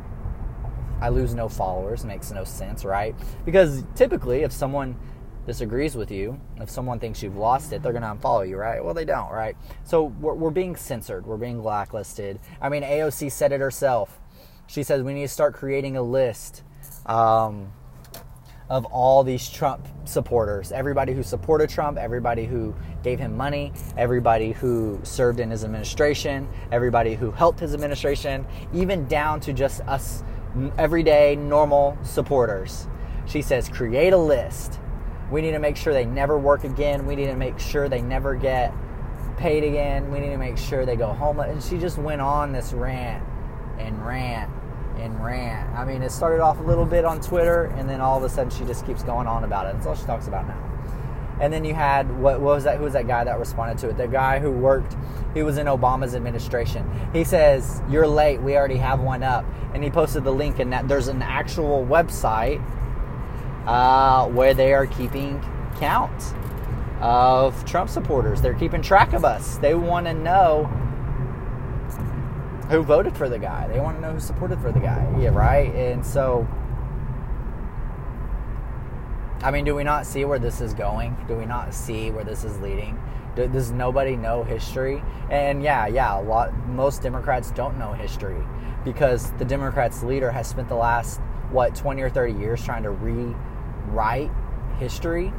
I 1.01 1.09
lose 1.09 1.33
no 1.33 1.49
followers. 1.49 2.05
Makes 2.05 2.31
no 2.31 2.43
sense, 2.43 2.85
right? 2.85 3.15
Because 3.45 3.83
typically, 3.95 4.43
if 4.43 4.51
someone 4.51 4.95
disagrees 5.47 5.95
with 5.95 6.11
you, 6.11 6.39
if 6.57 6.69
someone 6.69 6.99
thinks 6.99 7.23
you've 7.23 7.35
lost 7.35 7.73
it, 7.73 7.81
they're 7.81 7.93
going 7.93 8.03
to 8.03 8.07
unfollow 8.09 8.47
you, 8.47 8.57
right? 8.57 8.83
Well, 8.83 8.93
they 8.93 9.05
don't, 9.05 9.31
right? 9.31 9.55
So 9.83 10.03
we're, 10.03 10.35
we're 10.35 10.51
being 10.51 10.75
censored, 10.75 11.25
we're 11.25 11.37
being 11.37 11.61
blacklisted. 11.61 12.39
I 12.61 12.69
mean, 12.69 12.83
AOC 12.83 13.31
said 13.31 13.51
it 13.51 13.59
herself. 13.59 14.19
She 14.71 14.83
says 14.83 15.03
we 15.03 15.13
need 15.13 15.23
to 15.23 15.27
start 15.27 15.53
creating 15.53 15.97
a 15.97 16.01
list 16.01 16.63
um, 17.05 17.73
of 18.69 18.85
all 18.85 19.23
these 19.23 19.49
Trump 19.49 19.85
supporters. 20.05 20.71
Everybody 20.71 21.13
who 21.13 21.23
supported 21.23 21.69
Trump, 21.69 21.97
everybody 21.97 22.45
who 22.45 22.73
gave 23.03 23.19
him 23.19 23.35
money, 23.35 23.73
everybody 23.97 24.53
who 24.53 24.97
served 25.03 25.41
in 25.41 25.51
his 25.51 25.65
administration, 25.65 26.47
everybody 26.71 27.15
who 27.15 27.31
helped 27.31 27.59
his 27.59 27.73
administration, 27.73 28.45
even 28.73 29.07
down 29.07 29.41
to 29.41 29.51
just 29.51 29.81
us 29.81 30.23
everyday, 30.77 31.35
normal 31.35 31.97
supporters. 32.03 32.87
She 33.25 33.41
says 33.41 33.67
create 33.67 34.13
a 34.13 34.17
list 34.17 34.79
we 35.31 35.41
need 35.41 35.51
to 35.51 35.59
make 35.59 35.77
sure 35.77 35.93
they 35.93 36.05
never 36.05 36.37
work 36.37 36.65
again. 36.65 37.05
We 37.05 37.15
need 37.15 37.27
to 37.27 37.37
make 37.37 37.57
sure 37.57 37.87
they 37.87 38.01
never 38.01 38.35
get 38.35 38.73
paid 39.37 39.63
again. 39.63 40.11
We 40.11 40.19
need 40.19 40.31
to 40.31 40.37
make 40.37 40.57
sure 40.57 40.85
they 40.85 40.97
go 40.97 41.13
home. 41.13 41.39
And 41.39 41.63
she 41.63 41.77
just 41.77 41.97
went 41.97 42.19
on 42.19 42.51
this 42.51 42.73
rant 42.73 43.25
and 43.79 44.05
rant 44.05 44.51
and 44.97 45.23
rant. 45.23 45.69
I 45.77 45.85
mean, 45.85 46.01
it 46.01 46.11
started 46.11 46.41
off 46.41 46.59
a 46.59 46.63
little 46.63 46.85
bit 46.85 47.05
on 47.05 47.21
Twitter, 47.21 47.65
and 47.77 47.89
then 47.89 48.01
all 48.01 48.17
of 48.17 48.23
a 48.23 48.29
sudden 48.29 48.51
she 48.51 48.65
just 48.65 48.85
keeps 48.85 49.03
going 49.03 49.27
on 49.27 49.43
about 49.43 49.67
it. 49.67 49.73
That's 49.73 49.87
all 49.87 49.95
she 49.95 50.05
talks 50.05 50.27
about 50.27 50.47
now. 50.47 50.71
And 51.39 51.51
then 51.51 51.65
you 51.65 51.73
had 51.73 52.09
what, 52.19 52.39
what 52.39 52.55
was 52.55 52.63
that? 52.65 52.77
Who 52.77 52.83
was 52.83 52.93
that 52.93 53.07
guy 53.07 53.23
that 53.23 53.39
responded 53.39 53.79
to 53.79 53.89
it? 53.89 53.97
The 53.97 54.07
guy 54.07 54.37
who 54.37 54.51
worked, 54.51 54.95
he 55.33 55.41
was 55.41 55.57
in 55.57 55.65
Obama's 55.65 56.13
administration. 56.13 56.87
He 57.13 57.23
says, 57.23 57.81
"You're 57.89 58.07
late. 58.07 58.41
We 58.41 58.55
already 58.55 58.77
have 58.77 58.99
one 58.99 59.23
up." 59.23 59.43
And 59.73 59.83
he 59.83 59.89
posted 59.89 60.23
the 60.23 60.31
link, 60.31 60.59
and 60.59 60.71
that 60.71 60.87
there's 60.87 61.07
an 61.07 61.23
actual 61.23 61.83
website 61.83 62.61
uh, 63.65 64.27
where 64.27 64.53
they 64.53 64.73
are 64.73 64.85
keeping 64.85 65.41
count 65.79 66.35
of 67.01 67.65
Trump 67.65 67.89
supporters. 67.89 68.41
They're 68.41 68.53
keeping 68.53 68.83
track 68.83 69.13
of 69.13 69.25
us. 69.25 69.57
They 69.57 69.73
want 69.73 70.05
to 70.05 70.13
know 70.13 70.69
who 72.71 72.81
voted 72.83 73.15
for 73.17 73.27
the 73.27 73.37
guy. 73.37 73.67
They 73.67 73.79
want 73.79 73.97
to 73.97 74.01
know 74.01 74.13
who 74.13 74.19
supported 74.19 74.59
for 74.61 74.71
the 74.71 74.79
guy. 74.79 75.05
Yeah, 75.19 75.29
right? 75.29 75.73
And 75.75 76.05
so, 76.05 76.47
I 79.43 79.51
mean, 79.51 79.65
do 79.65 79.75
we 79.75 79.83
not 79.83 80.07
see 80.07 80.23
where 80.23 80.39
this 80.39 80.61
is 80.61 80.73
going? 80.73 81.15
Do 81.27 81.35
we 81.35 81.45
not 81.45 81.73
see 81.73 82.11
where 82.11 82.23
this 82.23 82.45
is 82.45 82.59
leading? 82.61 82.97
Does 83.35 83.71
nobody 83.71 84.15
know 84.15 84.43
history? 84.43 85.03
And 85.29 85.61
yeah, 85.61 85.87
yeah, 85.87 86.19
a 86.19 86.21
lot. 86.21 86.53
Most 86.67 87.01
Democrats 87.01 87.51
don't 87.51 87.77
know 87.77 87.91
history 87.91 88.41
because 88.85 89.31
the 89.33 89.45
Democrats' 89.45 90.01
leader 90.01 90.31
has 90.31 90.47
spent 90.47 90.69
the 90.69 90.75
last 90.75 91.19
what 91.49 91.75
20 91.75 92.01
or 92.01 92.09
30 92.09 92.39
years 92.39 92.63
trying 92.63 92.83
to 92.83 92.91
rewrite 92.91 94.31
history, 94.79 95.33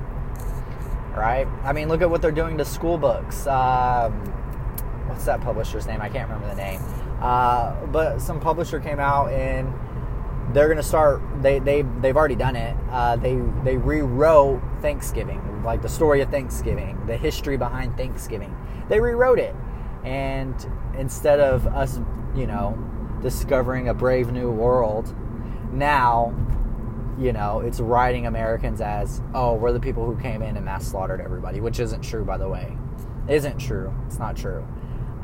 right? 1.15 1.47
I 1.65 1.73
mean, 1.73 1.89
look 1.89 2.03
at 2.03 2.11
what 2.11 2.21
they're 2.21 2.31
doing 2.31 2.59
to 2.59 2.65
school 2.65 2.99
books. 2.99 3.47
Um, 3.47 4.12
what's 5.07 5.25
that 5.25 5.41
publisher's 5.41 5.87
name? 5.87 6.01
I 6.03 6.09
can't 6.09 6.29
remember 6.29 6.55
the 6.55 6.61
name. 6.61 6.81
Uh, 7.23 7.87
but 7.87 8.21
some 8.21 8.41
publisher 8.41 8.81
came 8.81 8.99
out 8.99 9.33
and 9.33 9.73
they're 10.52 10.67
going 10.67 10.76
to 10.76 10.83
start. 10.83 11.23
They 11.41 11.61
they 11.61 11.83
they've 11.83 12.17
already 12.17 12.35
done 12.35 12.57
it. 12.57 12.76
Uh, 12.91 13.14
they 13.17 13.37
they 13.62 13.76
rewrote 13.76 14.61
Thanksgiving, 14.81 15.62
like 15.64 15.83
the 15.83 15.88
story 15.88 16.21
of 16.21 16.31
Thanksgiving, 16.31 17.00
the 17.07 17.17
history 17.17 17.57
behind 17.57 17.97
Thanksgiving. 17.97 18.55
They 18.88 18.99
rewrote 18.99 19.38
it, 19.38 19.55
and 20.05 20.55
instead 20.99 21.38
of 21.38 21.67
us, 21.69 22.00
you 22.35 22.49
know, 22.49 22.76
discovering 23.23 23.88
a 23.88 23.95
brave 23.95 24.33
new 24.33 24.50
world, 24.50 25.14
now 25.73 26.35
you 27.19 27.33
know, 27.33 27.61
it's 27.61 27.79
writing 27.79 28.26
Americans 28.26 28.81
as, 28.81 29.21
oh, 29.35 29.55
we're 29.55 29.71
the 29.71 29.79
people 29.79 30.07
who 30.07 30.17
came 30.21 30.43
in 30.43 30.57
and 30.57 30.64
mass 30.64 30.87
slaughtered 30.87 31.21
everybody, 31.21 31.61
which 31.61 31.79
isn't 31.79 32.00
true, 32.00 32.25
by 32.25 32.38
the 32.38 32.49
way. 32.49 32.76
Isn't 33.29 33.59
true. 33.59 33.95
It's 34.07 34.19
not 34.19 34.35
true. 34.35 34.67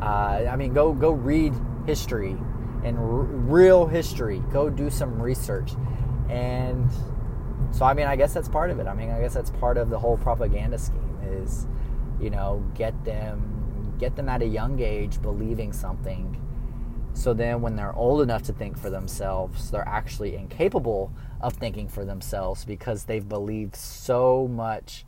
Uh, 0.00 0.47
I 0.49 0.55
mean, 0.55 0.73
go 0.75 0.93
go 0.93 1.11
read 1.11 1.55
history 1.88 2.37
and 2.85 2.99
r- 2.99 3.04
real 3.04 3.87
history. 3.87 4.42
Go 4.52 4.68
do 4.71 4.90
some 4.90 5.21
research, 5.21 5.73
and 6.28 6.88
so 7.71 7.85
I 7.85 7.95
mean, 7.95 8.07
I 8.07 8.14
guess 8.14 8.35
that's 8.35 8.49
part 8.49 8.71
of 8.71 8.78
it. 8.78 8.87
I 8.87 8.95
mean, 8.95 9.11
I 9.11 9.21
guess 9.21 9.35
that's 9.35 9.50
part 9.50 9.76
of 9.78 9.90
the 9.90 9.99
whole 9.99 10.18
propaganda 10.18 10.78
scheme 10.78 11.18
is, 11.25 11.66
you 12.21 12.30
know, 12.30 12.62
get 12.75 13.04
them 13.04 13.95
get 13.99 14.14
them 14.14 14.28
at 14.28 14.42
a 14.42 14.47
young 14.47 14.80
age 14.80 15.21
believing 15.21 15.73
something 15.73 16.37
so 17.18 17.35
then, 17.35 17.62
when 17.62 17.75
they're 17.75 17.95
old 17.97 18.23
enough 18.23 18.45
to 18.45 18.52
think 18.52 18.78
for 18.78 18.90
themselves, 18.90 19.73
they're 19.73 19.88
actually 19.88 20.37
incapable 20.37 21.12
of 21.40 21.54
thinking 21.54 21.88
for 21.88 22.04
themselves 22.04 22.64
because 22.64 23.04
they've 23.04 23.28
believed 23.28 23.75
so 23.75 24.47
much 24.47 25.04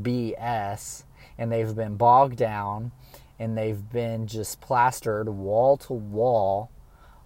BS 0.00 1.04
and 1.36 1.52
they've 1.52 1.74
been 1.74 1.96
bogged 1.96 2.38
down 2.38 2.92
and 3.42 3.58
they've 3.58 3.90
been 3.90 4.28
just 4.28 4.60
plastered 4.60 5.28
wall 5.28 5.76
to 5.76 5.92
wall 5.92 6.70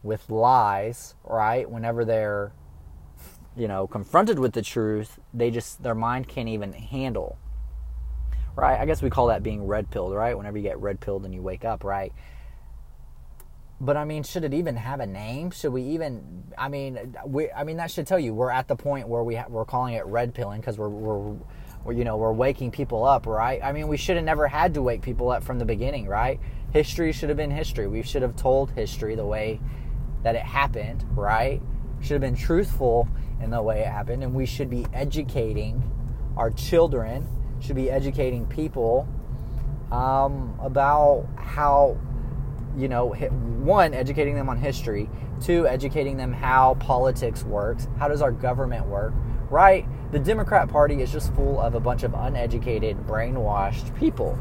with 0.03 0.31
lies, 0.31 1.15
right? 1.25 1.71
Whenever 1.71 2.07
they're, 2.07 2.53
you 3.55 3.69
know, 3.69 3.87
confronted 3.87 4.39
with 4.39 4.53
the 4.53 4.63
truth, 4.63 5.19
they 5.35 5.51
just, 5.51 5.83
their 5.83 5.95
mind 5.95 6.27
can't 6.27 6.49
even 6.49 6.73
handle, 6.73 7.37
right? 8.55 8.81
I 8.81 8.87
guess 8.87 9.03
we 9.03 9.11
call 9.11 9.27
that 9.27 9.43
being 9.43 9.67
red 9.67 9.91
pilled, 9.91 10.15
right? 10.15 10.35
Whenever 10.35 10.57
you 10.57 10.63
get 10.63 10.81
red 10.81 11.01
pilled 11.01 11.27
and 11.27 11.35
you 11.35 11.43
wake 11.43 11.67
up, 11.67 11.85
right? 11.85 12.13
but 13.79 13.97
I 13.97 14.05
mean, 14.05 14.23
should 14.23 14.45
it 14.45 14.55
even 14.55 14.77
have 14.77 15.01
a 15.01 15.07
name? 15.07 15.51
Should 15.51 15.73
we 15.73 15.83
even? 15.83 16.45
I 16.57 16.69
mean, 16.69 17.15
we. 17.27 17.51
I 17.51 17.65
mean, 17.65 17.77
that 17.77 17.91
should 17.91 18.07
tell 18.07 18.19
you 18.19 18.33
we're 18.33 18.51
at 18.51 18.69
the 18.69 18.77
point 18.77 19.07
where 19.07 19.23
we 19.23 19.35
ha- 19.35 19.49
we're 19.49 19.67
calling 19.67 19.95
it 19.95 20.07
red 20.07 20.33
pilling 20.33 20.61
because 20.61 20.79
we're, 20.79 20.89
we're 20.89 21.19
we're 21.19 21.37
you 21.93 22.05
know 22.05 22.17
we're 22.17 22.33
waking 22.33 22.71
people 22.71 23.05
up, 23.05 23.27
right? 23.27 23.61
I 23.63 23.73
mean, 23.73 23.89
we 23.89 23.97
should 23.97 24.17
have 24.17 24.25
never 24.25 24.49
had 24.49 24.75
to 24.75 24.83
wake 24.83 25.03
people 25.03 25.31
up 25.31 25.45
from 25.45 25.59
the 25.59 25.65
beginning, 25.65 26.07
right? 26.07 26.41
History 26.73 27.13
should 27.13 27.29
have 27.29 27.39
been 27.39 27.51
history. 27.51 27.87
We 27.87 28.03
should 28.03 28.23
have 28.23 28.37
told 28.37 28.71
history 28.71 29.15
the 29.15 29.27
way 29.27 29.61
that 30.23 30.35
it 30.35 30.43
happened, 30.43 31.05
right? 31.11 31.61
Should 32.01 32.13
have 32.13 32.21
been 32.21 32.37
truthful 32.37 33.09
in 33.41 33.51
the 33.51 33.63
way 33.63 33.81
it 33.81 33.87
happened, 33.87 34.23
and 34.23 34.35
we 34.35 34.47
should 34.47 34.71
be 34.71 34.87
educating 34.93 35.83
our 36.37 36.51
children. 36.51 37.27
Should 37.61 37.77
be 37.77 37.91
educating 37.91 38.47
people 38.47 39.09
um, 39.91 40.59
about 40.61 41.27
how 41.37 41.99
you 42.77 42.89
know, 42.89 43.15
one, 43.15 43.95
educating 43.95 44.35
them 44.35 44.49
on 44.49 44.59
history, 44.59 45.09
two, 45.41 45.67
educating 45.67 46.17
them 46.17 46.33
how 46.33 46.75
politics 46.75 47.43
works, 47.43 47.89
how 47.99 48.07
does 48.07 48.21
our 48.21 48.33
government 48.33 48.87
work, 48.87 49.15
right? 49.51 49.87
The 50.13 50.19
Democrat 50.19 50.69
Party 50.69 51.03
is 51.03 51.13
just 51.13 51.33
full 51.35 51.61
of 51.61 51.75
a 51.75 51.81
bunch 51.81 52.03
of 52.03 52.15
uneducated, 52.15 53.07
brainwashed 53.07 53.97
people, 53.99 54.39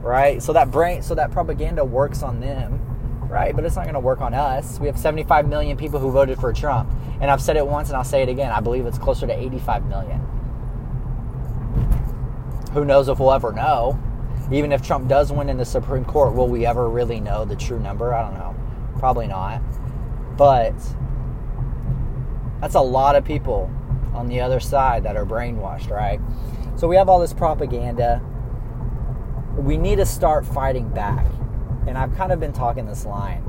right? 0.00 0.42
So 0.42 0.52
that 0.52 0.70
brain, 0.70 1.02
so 1.02 1.14
that 1.14 1.30
propaganda 1.30 1.84
works 1.84 2.22
on 2.22 2.40
them, 2.40 2.80
right? 3.28 3.54
But 3.54 3.64
it's 3.64 3.76
not 3.76 3.84
going 3.84 3.94
to 3.94 4.00
work 4.00 4.20
on 4.20 4.34
us. 4.34 4.78
We 4.78 4.86
have 4.86 4.98
75 4.98 5.48
million 5.48 5.76
people 5.76 6.00
who 6.00 6.10
voted 6.10 6.38
for 6.38 6.52
Trump, 6.52 6.92
and 7.20 7.30
I've 7.30 7.42
said 7.42 7.56
it 7.56 7.66
once 7.66 7.88
and 7.88 7.96
I'll 7.96 8.04
say 8.04 8.22
it 8.22 8.28
again. 8.28 8.50
I 8.52 8.60
believe 8.60 8.86
it's 8.86 8.98
closer 8.98 9.26
to 9.26 9.32
85 9.32 9.86
million. 9.86 10.20
Who 12.72 12.84
knows 12.84 13.08
if 13.08 13.18
we'll 13.18 13.32
ever 13.32 13.52
know? 13.52 13.98
even 14.52 14.72
if 14.72 14.82
Trump 14.82 15.08
does 15.08 15.30
win 15.30 15.48
in 15.48 15.56
the 15.56 15.64
Supreme 15.64 16.04
Court, 16.04 16.34
will 16.34 16.48
we 16.48 16.66
ever 16.66 16.88
really 16.88 17.20
know 17.20 17.44
the 17.44 17.54
true 17.54 17.78
number? 17.78 18.12
I 18.12 18.22
don't 18.22 18.34
know. 18.34 18.54
Probably 18.98 19.28
not. 19.28 19.62
But 20.36 20.74
that's 22.60 22.74
a 22.74 22.80
lot 22.80 23.14
of 23.14 23.24
people 23.24 23.70
on 24.14 24.28
the 24.28 24.40
other 24.40 24.60
side 24.60 25.04
that 25.04 25.16
are 25.16 25.26
brainwashed, 25.26 25.90
right? 25.90 26.20
So 26.76 26.88
we 26.88 26.96
have 26.96 27.08
all 27.08 27.20
this 27.20 27.32
propaganda. 27.32 28.22
We 29.56 29.76
need 29.76 29.96
to 29.96 30.06
start 30.06 30.46
fighting 30.46 30.88
back. 30.88 31.26
And 31.86 31.96
I've 31.96 32.14
kind 32.16 32.32
of 32.32 32.40
been 32.40 32.52
talking 32.52 32.86
this 32.86 33.06
line, 33.06 33.42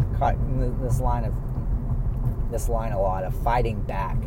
this 0.81 0.99
line 0.99 1.25
of 1.25 1.33
this 2.51 2.67
line 2.67 2.91
a 2.91 3.01
lot 3.01 3.23
of 3.23 3.33
fighting 3.43 3.81
back. 3.81 4.17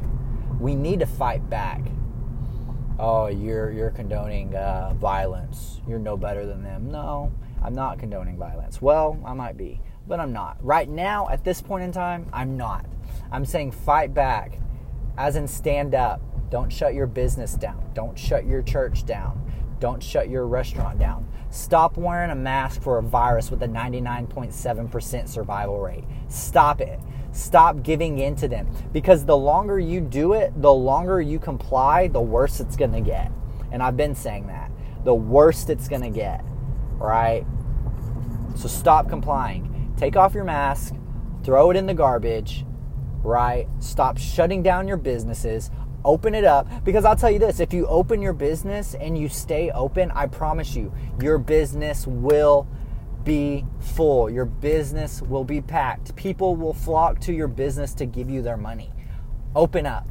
We 0.59 0.75
need 0.75 1.01
to 1.01 1.07
fight 1.07 1.49
back 1.51 1.83
oh, 2.99 3.27
you're 3.27 3.71
you're 3.71 3.91
condoning 3.91 4.55
uh, 4.55 4.95
violence. 4.95 5.81
You're 5.89 5.99
no 5.99 6.17
better 6.17 6.47
than 6.47 6.63
them. 6.63 6.91
No, 6.91 7.33
I'm 7.63 7.75
not 7.75 7.99
condoning 7.99 8.37
violence. 8.37 8.81
Well, 8.81 9.21
I 9.25 9.35
might 9.35 9.57
be, 9.57 9.81
but 10.07 10.21
I'm 10.21 10.33
not. 10.33 10.57
Right 10.65 10.89
now, 10.89 11.29
at 11.29 11.45
this 11.45 11.61
point 11.61 11.85
in 11.85 11.93
time, 11.93 12.27
I'm 12.33 12.57
not. 12.57 12.87
I'm 13.31 13.45
saying 13.45 13.73
fight 13.73 14.15
back, 14.15 14.59
as 15.17 15.37
in 15.37 15.49
stand 15.49 15.95
up. 15.95 16.21
Don't 16.51 16.73
shut 16.73 16.95
your 16.95 17.07
business 17.07 17.55
down. 17.55 17.91
Don't 17.95 18.19
shut 18.19 18.47
your 18.47 18.63
church 18.63 19.05
down. 19.05 19.41
Don't 19.81 20.03
shut 20.03 20.29
your 20.29 20.47
restaurant 20.47 20.99
down. 20.99 21.29
Stop 21.51 21.97
wearing 21.97 22.31
a 22.31 22.35
mask 22.35 22.83
for 22.83 22.99
a 22.99 23.03
virus 23.03 23.51
with 23.51 23.63
a 23.63 23.69
99.7% 23.69 25.29
survival 25.29 25.81
rate. 25.81 26.05
Stop 26.29 26.81
it. 26.81 27.01
Stop 27.33 27.83
giving 27.83 28.19
in 28.19 28.37
to 28.37 28.49
them 28.49 28.69
because 28.93 29.25
the 29.25 29.37
longer 29.37 29.79
you 29.79 30.01
do 30.01 30.35
it, 30.35 30.53
the 30.61 30.73
longer 30.73 31.21
you 31.21 31.39
comply, 31.39 32.09
the 32.09 32.21
worse 32.21 32.61
it's 32.61 32.77
going 32.77 32.93
to 32.93 33.01
get. 33.01 33.31
And 33.73 33.83
I've 33.83 33.97
been 33.97 34.15
saying 34.15 34.47
that. 34.47 34.71
The 35.05 35.15
worst 35.15 35.69
it's 35.69 35.89
going 35.89 36.03
to 36.03 36.11
get, 36.11 36.45
right? 36.99 37.45
So 38.55 38.69
stop 38.69 39.09
complying. 39.09 39.93
Take 39.97 40.17
off 40.17 40.35
your 40.35 40.45
mask, 40.45 40.95
throw 41.43 41.71
it 41.71 41.77
in 41.77 41.87
the 41.87 41.95
garbage, 41.95 42.65
right? 43.25 43.67
Stop 43.81 44.19
shutting 44.19 44.63
down 44.63 44.87
your 44.87 44.97
businesses. 44.97 45.71
Open 46.05 46.35
it 46.35 46.45
up 46.45 46.69
because 46.85 47.05
I'll 47.05 47.17
tell 47.17 47.31
you 47.31 47.39
this 47.39 47.61
if 47.61 47.73
you 47.73 47.87
open 47.87 48.21
your 48.21 48.35
business 48.35 48.95
and 48.95 49.17
you 49.17 49.29
stay 49.29 49.71
open, 49.71 50.11
I 50.11 50.27
promise 50.27 50.77
you, 50.77 50.93
your 51.21 51.39
business 51.39 52.07
will 52.07 52.69
be 53.25 53.65
full. 53.81 54.29
Your 54.29 54.45
business 54.45 55.23
will 55.23 55.45
be 55.45 55.63
packed. 55.63 56.15
People 56.15 56.57
will 56.57 56.75
flock 56.75 57.21
to 57.21 57.33
your 57.33 57.49
business 57.49 57.95
to 57.95 58.07
give 58.07 58.29
you 58.29 58.43
their 58.43 58.59
money. 58.59 58.93
Open 59.57 59.87
up, 59.87 60.07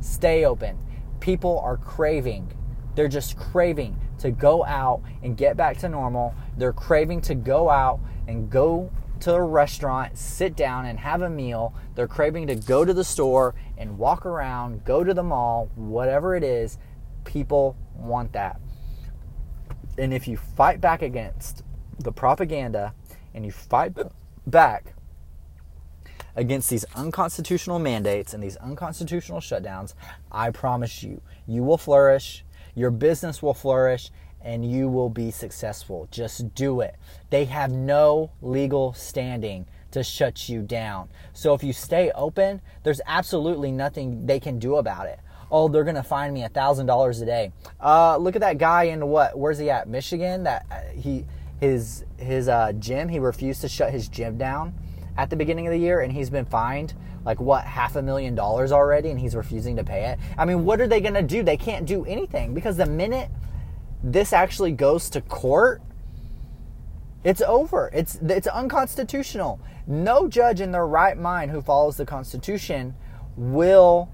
stay 0.00 0.46
open. 0.46 0.78
People 1.20 1.58
are 1.60 1.76
craving, 1.76 2.50
they're 2.94 3.08
just 3.08 3.36
craving 3.36 3.98
to 4.18 4.30
go 4.30 4.64
out 4.64 5.02
and 5.22 5.36
get 5.36 5.56
back 5.56 5.76
to 5.78 5.88
normal. 5.88 6.34
They're 6.56 6.72
craving 6.72 7.20
to 7.22 7.34
go 7.34 7.68
out 7.68 8.00
and 8.26 8.48
go 8.48 8.90
to 9.20 9.34
a 9.34 9.42
restaurant, 9.42 10.16
sit 10.18 10.56
down 10.56 10.86
and 10.86 10.98
have 10.98 11.22
a 11.22 11.30
meal. 11.30 11.74
They're 11.94 12.08
craving 12.08 12.46
to 12.48 12.54
go 12.54 12.84
to 12.84 12.92
the 12.92 13.04
store 13.04 13.54
and 13.78 13.98
walk 13.98 14.26
around, 14.26 14.84
go 14.84 15.04
to 15.04 15.14
the 15.14 15.22
mall, 15.22 15.70
whatever 15.74 16.36
it 16.36 16.44
is. 16.44 16.78
People 17.24 17.76
want 17.94 18.32
that. 18.32 18.60
And 19.98 20.12
if 20.12 20.28
you 20.28 20.36
fight 20.36 20.80
back 20.80 21.02
against 21.02 21.62
the 21.98 22.12
propaganda 22.12 22.94
and 23.34 23.44
you 23.44 23.52
fight 23.52 23.96
back 24.46 24.94
against 26.34 26.68
these 26.68 26.84
unconstitutional 26.94 27.78
mandates 27.78 28.34
and 28.34 28.42
these 28.42 28.56
unconstitutional 28.56 29.40
shutdowns, 29.40 29.94
I 30.30 30.50
promise 30.50 31.02
you, 31.02 31.22
you 31.46 31.62
will 31.62 31.78
flourish, 31.78 32.44
your 32.74 32.90
business 32.90 33.42
will 33.42 33.54
flourish, 33.54 34.10
and 34.46 34.64
you 34.64 34.88
will 34.88 35.10
be 35.10 35.30
successful. 35.30 36.08
Just 36.10 36.54
do 36.54 36.80
it. 36.80 36.94
They 37.30 37.44
have 37.46 37.72
no 37.72 38.30
legal 38.40 38.92
standing 38.92 39.66
to 39.90 40.04
shut 40.04 40.48
you 40.48 40.62
down. 40.62 41.08
So 41.32 41.52
if 41.52 41.64
you 41.64 41.72
stay 41.72 42.12
open, 42.12 42.62
there's 42.84 43.00
absolutely 43.06 43.72
nothing 43.72 44.24
they 44.24 44.38
can 44.38 44.58
do 44.58 44.76
about 44.76 45.06
it. 45.06 45.18
Oh, 45.50 45.68
they're 45.68 45.84
gonna 45.84 46.02
find 46.02 46.32
me 46.32 46.44
a 46.44 46.48
thousand 46.48 46.86
dollars 46.86 47.20
a 47.20 47.26
day. 47.26 47.52
Uh, 47.80 48.16
look 48.16 48.36
at 48.36 48.40
that 48.40 48.58
guy 48.58 48.84
in 48.84 49.06
what? 49.08 49.38
Where's 49.38 49.58
he 49.58 49.68
at? 49.68 49.88
Michigan. 49.88 50.44
That 50.44 50.66
uh, 50.70 50.80
he 50.94 51.24
his 51.60 52.04
his 52.16 52.48
uh, 52.48 52.72
gym. 52.72 53.08
He 53.08 53.18
refused 53.18 53.60
to 53.62 53.68
shut 53.68 53.90
his 53.92 54.08
gym 54.08 54.38
down 54.38 54.74
at 55.16 55.30
the 55.30 55.36
beginning 55.36 55.66
of 55.66 55.72
the 55.72 55.78
year, 55.78 56.00
and 56.00 56.12
he's 56.12 56.30
been 56.30 56.44
fined 56.44 56.94
like 57.24 57.40
what 57.40 57.64
half 57.64 57.96
a 57.96 58.02
million 58.02 58.34
dollars 58.34 58.72
already, 58.72 59.10
and 59.10 59.18
he's 59.18 59.34
refusing 59.34 59.76
to 59.76 59.84
pay 59.84 60.06
it. 60.06 60.18
I 60.38 60.44
mean, 60.44 60.64
what 60.64 60.80
are 60.80 60.86
they 60.86 61.00
gonna 61.00 61.22
do? 61.22 61.42
They 61.42 61.56
can't 61.56 61.86
do 61.86 62.04
anything 62.04 62.54
because 62.54 62.76
the 62.76 62.86
minute 62.86 63.30
this 64.02 64.32
actually 64.32 64.72
goes 64.72 65.10
to 65.10 65.20
court, 65.20 65.82
it's 67.24 67.40
over. 67.40 67.90
It's 67.92 68.14
it's 68.22 68.46
unconstitutional. 68.46 69.58
No 69.88 70.28
judge 70.28 70.60
in 70.60 70.70
their 70.70 70.86
right 70.86 71.18
mind 71.18 71.50
who 71.50 71.60
follows 71.60 71.96
the 71.96 72.06
Constitution 72.06 72.94
will 73.36 74.10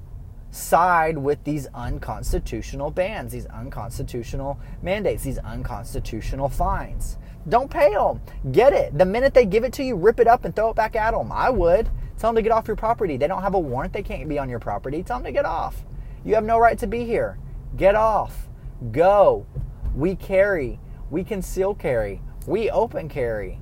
side 0.50 1.18
with 1.18 1.44
these 1.44 1.66
unconstitutional 1.74 2.90
bans, 2.90 3.32
these 3.32 3.46
unconstitutional 3.46 4.58
mandates, 4.82 5.24
these 5.24 5.38
unconstitutional 5.38 6.48
fines. 6.48 7.18
Don't 7.48 7.70
pay 7.70 7.92
them. 7.92 8.20
Get 8.52 8.72
it. 8.72 8.96
The 8.96 9.04
minute 9.04 9.34
they 9.34 9.44
give 9.44 9.64
it 9.64 9.72
to 9.74 9.84
you, 9.84 9.96
rip 9.96 10.20
it 10.20 10.26
up 10.26 10.44
and 10.44 10.54
throw 10.54 10.70
it 10.70 10.76
back 10.76 10.96
at 10.96 11.12
them. 11.12 11.32
I 11.32 11.50
would. 11.50 11.90
Tell 12.18 12.30
them 12.30 12.36
to 12.36 12.42
get 12.42 12.52
off 12.52 12.68
your 12.68 12.76
property. 12.76 13.16
They 13.16 13.26
don't 13.26 13.42
have 13.42 13.54
a 13.54 13.58
warrant. 13.58 13.92
They 13.92 14.02
can't 14.02 14.28
be 14.28 14.38
on 14.38 14.48
your 14.48 14.60
property. 14.60 15.02
Tell 15.02 15.18
them 15.18 15.24
to 15.24 15.32
get 15.32 15.44
off. 15.44 15.84
You 16.24 16.34
have 16.36 16.44
no 16.44 16.58
right 16.58 16.78
to 16.78 16.86
be 16.86 17.04
here. 17.04 17.36
Get 17.76 17.94
off. 17.94 18.48
Go. 18.92 19.46
We 19.94 20.14
carry. 20.16 20.80
We 21.10 21.24
conceal 21.24 21.74
carry. 21.74 22.22
We 22.46 22.70
open 22.70 23.08
carry. 23.08 23.60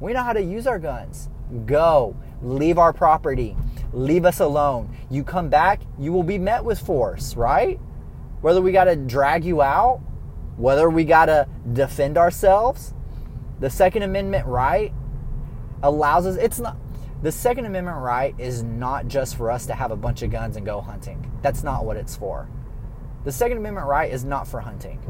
We 0.00 0.12
know 0.12 0.22
how 0.22 0.32
to 0.32 0.42
use 0.42 0.66
our 0.66 0.78
guns. 0.78 1.28
Go. 1.64 2.16
Leave 2.42 2.78
our 2.78 2.92
property. 2.92 3.56
Leave 3.92 4.24
us 4.24 4.40
alone. 4.40 4.94
You 5.10 5.24
come 5.24 5.48
back, 5.48 5.80
you 5.98 6.12
will 6.12 6.22
be 6.22 6.38
met 6.38 6.64
with 6.64 6.78
force, 6.78 7.36
right? 7.36 7.78
Whether 8.40 8.60
we 8.60 8.72
got 8.72 8.84
to 8.84 8.96
drag 8.96 9.44
you 9.44 9.62
out, 9.62 10.00
whether 10.56 10.90
we 10.90 11.04
got 11.04 11.26
to 11.26 11.48
defend 11.72 12.18
ourselves, 12.18 12.94
the 13.60 13.70
Second 13.70 14.02
Amendment 14.02 14.46
right 14.46 14.92
allows 15.82 16.26
us, 16.26 16.36
it's 16.36 16.58
not, 16.58 16.76
the 17.22 17.32
Second 17.32 17.64
Amendment 17.66 17.98
right 17.98 18.34
is 18.38 18.62
not 18.62 19.08
just 19.08 19.36
for 19.36 19.50
us 19.50 19.66
to 19.66 19.74
have 19.74 19.90
a 19.90 19.96
bunch 19.96 20.22
of 20.22 20.30
guns 20.30 20.56
and 20.56 20.66
go 20.66 20.80
hunting. 20.80 21.30
That's 21.42 21.62
not 21.62 21.84
what 21.84 21.96
it's 21.96 22.16
for. 22.16 22.48
The 23.24 23.32
Second 23.32 23.58
Amendment 23.58 23.86
right 23.86 24.12
is 24.12 24.24
not 24.24 24.46
for 24.46 24.60
hunting. 24.60 25.00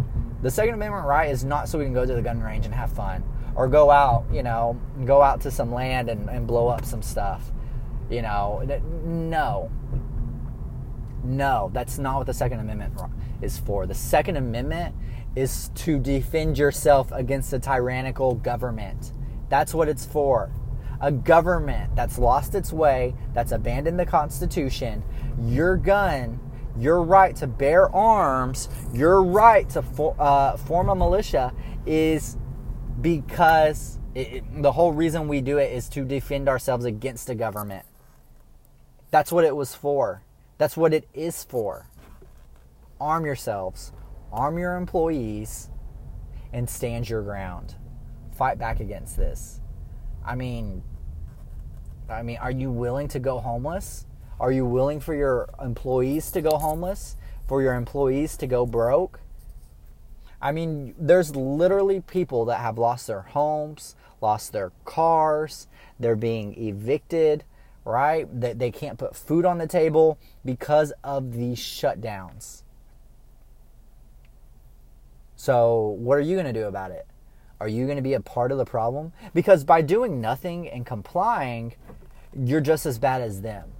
The 0.42 0.50
Second 0.50 0.74
Amendment 0.74 1.06
right 1.06 1.30
is 1.30 1.44
not 1.44 1.68
so 1.68 1.78
we 1.78 1.84
can 1.84 1.94
go 1.94 2.04
to 2.04 2.14
the 2.14 2.22
gun 2.22 2.40
range 2.40 2.66
and 2.66 2.74
have 2.74 2.92
fun 2.92 3.24
or 3.54 3.68
go 3.68 3.90
out, 3.90 4.24
you 4.30 4.42
know, 4.42 4.78
go 5.04 5.22
out 5.22 5.40
to 5.40 5.50
some 5.50 5.72
land 5.72 6.08
and, 6.08 6.28
and 6.28 6.46
blow 6.46 6.68
up 6.68 6.84
some 6.84 7.02
stuff. 7.02 7.50
You 8.10 8.22
know, 8.22 8.62
no. 9.04 9.70
No, 11.24 11.70
that's 11.72 11.98
not 11.98 12.18
what 12.18 12.26
the 12.26 12.34
Second 12.34 12.60
Amendment 12.60 12.94
is 13.42 13.58
for. 13.58 13.86
The 13.86 13.94
Second 13.94 14.36
Amendment 14.36 14.94
is 15.34 15.70
to 15.74 15.98
defend 15.98 16.56
yourself 16.56 17.10
against 17.12 17.52
a 17.52 17.58
tyrannical 17.58 18.34
government. 18.34 19.12
That's 19.48 19.74
what 19.74 19.88
it's 19.88 20.04
for. 20.04 20.50
A 21.00 21.10
government 21.10 21.94
that's 21.96 22.18
lost 22.18 22.54
its 22.54 22.72
way, 22.72 23.14
that's 23.34 23.52
abandoned 23.52 23.98
the 23.98 24.06
Constitution, 24.06 25.02
your 25.42 25.76
gun, 25.76 26.40
your 26.78 27.02
right 27.02 27.34
to 27.36 27.46
bear 27.46 27.94
arms, 27.94 28.68
your 28.92 29.22
right 29.22 29.68
to 29.70 29.82
for, 29.82 30.14
uh, 30.18 30.56
form 30.56 30.88
a 30.88 30.94
militia 30.94 31.52
is 31.86 32.36
because 33.00 33.98
it, 34.14 34.32
it, 34.32 34.62
the 34.62 34.72
whole 34.72 34.92
reason 34.92 35.28
we 35.28 35.40
do 35.40 35.58
it 35.58 35.72
is 35.72 35.88
to 35.90 36.04
defend 36.04 36.48
ourselves 36.48 36.84
against 36.84 37.30
a 37.30 37.34
government. 37.34 37.84
That's 39.10 39.30
what 39.30 39.44
it 39.44 39.54
was 39.54 39.74
for. 39.74 40.22
That's 40.58 40.76
what 40.76 40.92
it 40.92 41.08
is 41.14 41.44
for. 41.44 41.88
Arm 43.00 43.26
yourselves 43.26 43.92
arm 44.32 44.58
your 44.58 44.76
employees, 44.76 45.70
and 46.52 46.68
stand 46.68 47.08
your 47.08 47.22
ground. 47.22 47.74
Fight 48.32 48.58
back 48.58 48.80
against 48.80 49.16
this. 49.16 49.60
I 50.24 50.34
mean, 50.34 50.82
I 52.08 52.22
mean, 52.22 52.38
are 52.38 52.50
you 52.50 52.70
willing 52.70 53.08
to 53.08 53.18
go 53.18 53.40
homeless? 53.40 54.05
Are 54.38 54.52
you 54.52 54.66
willing 54.66 55.00
for 55.00 55.14
your 55.14 55.48
employees 55.62 56.30
to 56.32 56.42
go 56.42 56.58
homeless? 56.58 57.16
For 57.48 57.62
your 57.62 57.74
employees 57.74 58.36
to 58.38 58.46
go 58.46 58.66
broke? 58.66 59.20
I 60.40 60.52
mean, 60.52 60.94
there's 60.98 61.34
literally 61.34 62.00
people 62.00 62.44
that 62.46 62.60
have 62.60 62.76
lost 62.76 63.06
their 63.06 63.22
homes, 63.22 63.96
lost 64.20 64.52
their 64.52 64.72
cars, 64.84 65.66
they're 65.98 66.16
being 66.16 66.54
evicted, 66.62 67.44
right? 67.84 68.28
That 68.40 68.58
they 68.58 68.70
can't 68.70 68.98
put 68.98 69.16
food 69.16 69.46
on 69.46 69.58
the 69.58 69.66
table 69.66 70.18
because 70.44 70.92
of 71.02 71.32
these 71.32 71.58
shutdowns. 71.58 72.62
So, 75.36 75.96
what 75.98 76.18
are 76.18 76.22
you 76.22 76.34
going 76.34 76.46
to 76.46 76.52
do 76.52 76.66
about 76.66 76.90
it? 76.90 77.06
Are 77.60 77.68
you 77.68 77.84
going 77.86 77.96
to 77.96 78.02
be 78.02 78.14
a 78.14 78.20
part 78.20 78.52
of 78.52 78.58
the 78.58 78.64
problem? 78.66 79.12
Because 79.32 79.64
by 79.64 79.80
doing 79.80 80.20
nothing 80.20 80.68
and 80.68 80.84
complying, 80.84 81.74
you're 82.34 82.60
just 82.60 82.84
as 82.84 82.98
bad 82.98 83.22
as 83.22 83.40
them. 83.40 83.70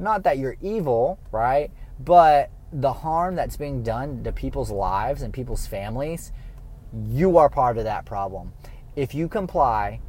Not 0.00 0.22
that 0.22 0.38
you're 0.38 0.56
evil, 0.62 1.18
right? 1.30 1.70
But 2.00 2.50
the 2.72 2.92
harm 2.92 3.34
that's 3.34 3.56
being 3.56 3.82
done 3.82 4.24
to 4.24 4.32
people's 4.32 4.70
lives 4.70 5.22
and 5.22 5.32
people's 5.32 5.66
families, 5.66 6.32
you 7.06 7.36
are 7.36 7.50
part 7.50 7.76
of 7.76 7.84
that 7.84 8.06
problem. 8.06 8.52
If 8.96 9.14
you 9.14 9.28
comply, 9.28 10.00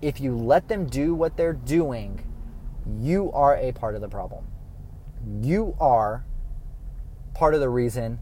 if 0.00 0.20
you 0.20 0.36
let 0.36 0.68
them 0.68 0.86
do 0.86 1.14
what 1.14 1.36
they're 1.36 1.52
doing, 1.52 2.24
you 3.00 3.30
are 3.32 3.56
a 3.56 3.72
part 3.72 3.94
of 3.94 4.00
the 4.00 4.08
problem. 4.08 4.46
You 5.42 5.76
are 5.80 6.24
part 7.34 7.54
of 7.54 7.60
the 7.60 7.68
reason 7.68 8.20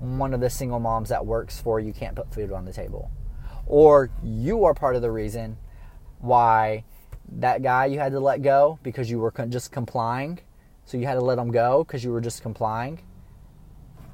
one 0.00 0.32
of 0.32 0.40
the 0.40 0.48
single 0.48 0.78
moms 0.78 1.08
that 1.08 1.26
works 1.26 1.60
for 1.60 1.80
you 1.80 1.92
can't 1.92 2.14
put 2.14 2.32
food 2.32 2.52
on 2.52 2.64
the 2.64 2.72
table. 2.72 3.10
Or 3.66 4.10
you 4.22 4.64
are 4.64 4.72
part 4.72 4.96
of 4.96 5.02
the 5.02 5.10
reason 5.10 5.58
why 6.20 6.84
that 7.32 7.62
guy 7.62 7.86
you 7.86 7.98
had 7.98 8.12
to 8.12 8.20
let 8.20 8.42
go 8.42 8.78
because 8.82 9.10
you 9.10 9.18
were 9.18 9.32
just 9.48 9.72
complying. 9.72 10.38
So 10.84 10.96
you 10.96 11.06
had 11.06 11.14
to 11.14 11.20
let 11.20 11.38
him 11.38 11.50
go 11.50 11.84
because 11.84 12.02
you 12.02 12.12
were 12.12 12.20
just 12.20 12.42
complying. 12.42 13.00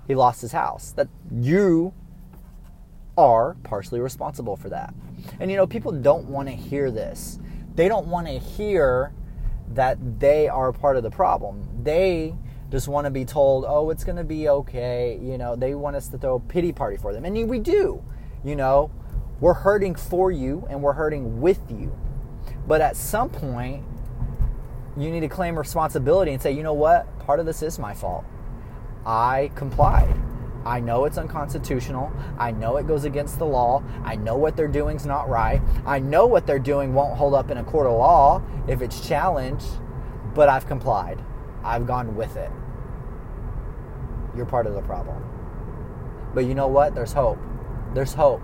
He 0.07 0.15
lost 0.15 0.41
his 0.41 0.53
house. 0.53 0.93
That 0.93 1.09
you 1.33 1.95
are 3.17 3.55
partially 3.63 4.01
responsible 4.01 4.57
for 4.57 4.69
that. 4.71 4.93
And 5.41 5.51
you 5.51 5.57
know, 5.57 5.67
people 5.67 5.93
don't 5.93 6.27
want 6.27 6.49
to 6.49 6.55
hear 6.55 6.91
this. 6.91 7.39
They 7.75 7.89
don't 7.89 8.07
want 8.07 8.27
to 8.27 8.39
hear 8.39 9.13
that 9.71 10.21
they 10.21 10.49
are 10.49 10.73
part 10.73 10.97
of 10.97 11.03
the 11.03 11.11
problem. 11.11 11.67
They 11.83 12.35
just 12.71 12.89
want 12.89 13.05
to 13.05 13.11
be 13.11 13.25
told, 13.25 13.65
oh, 13.67 13.91
it's 13.91 14.05
going 14.05 14.17
to 14.17 14.25
be 14.25 14.49
okay. 14.49 15.19
You 15.23 15.39
know, 15.39 15.57
they 15.57 15.75
want 15.75 15.97
us 15.97 16.09
to 16.09 16.19
throw 16.19 16.37
a 16.37 16.41
pity 16.41 16.73
party 16.73 16.97
for 16.97 17.13
them. 17.13 17.25
And 17.25 17.49
we 17.49 17.59
do. 17.59 18.03
You 18.45 18.57
know, 18.57 18.91
we're 19.41 19.55
hurting 19.55 19.95
for 19.95 20.31
you 20.31 20.67
and 20.69 20.83
we're 20.83 20.93
hurting 20.93 21.41
with 21.41 21.61
you. 21.71 21.97
But 22.67 22.81
at 22.81 22.97
some 22.97 23.29
point, 23.29 23.85
you 24.97 25.11
need 25.11 25.21
to 25.21 25.29
claim 25.29 25.59
responsibility 25.59 26.33
and 26.33 26.41
say, 26.41 26.53
you 26.53 26.63
know 26.63 26.73
what? 26.73 27.19
Part 27.21 27.41
of 27.41 27.47
this 27.47 27.63
is 27.63 27.79
my 27.79 27.95
fault. 27.95 28.25
I 29.05 29.51
complied. 29.55 30.15
I 30.65 30.81
know 30.81 31.05
it's 31.05 31.19
unconstitutional. 31.19 32.11
I 32.39 32.51
know 32.51 32.79
it 32.79 32.87
goes 32.87 33.05
against 33.05 33.39
the 33.39 33.45
law. 33.45 33.83
I 34.03 34.17
know 34.17 34.37
what 34.37 34.57
they're 34.57 34.67
doing 34.67 34.97
is 34.97 35.05
not 35.05 35.29
right. 35.29 35.61
I 35.85 35.99
know 35.99 36.27
what 36.27 36.47
they're 36.47 36.59
doing 36.59 36.95
won't 36.95 37.19
hold 37.19 37.35
up 37.35 37.51
in 37.51 37.59
a 37.59 37.65
court 37.65 37.87
of 37.87 37.93
law 37.93 38.43
if 38.67 38.81
it's 38.81 39.07
challenged, 39.07 39.67
but 40.35 40.49
I've 40.49 40.67
complied. 40.67 41.23
I've 41.63 41.87
gone 41.87 42.17
with 42.17 42.37
it. 42.37 42.51
You're 44.35 44.47
part 44.47 44.67
of 44.67 44.75
the 44.75 44.83
problem. 44.83 45.23
But 46.35 46.47
you 46.47 46.55
know 46.55 46.67
what? 46.67 46.95
There's 46.95 47.13
hope. 47.13 47.39
There's 47.93 48.15
hope. 48.15 48.43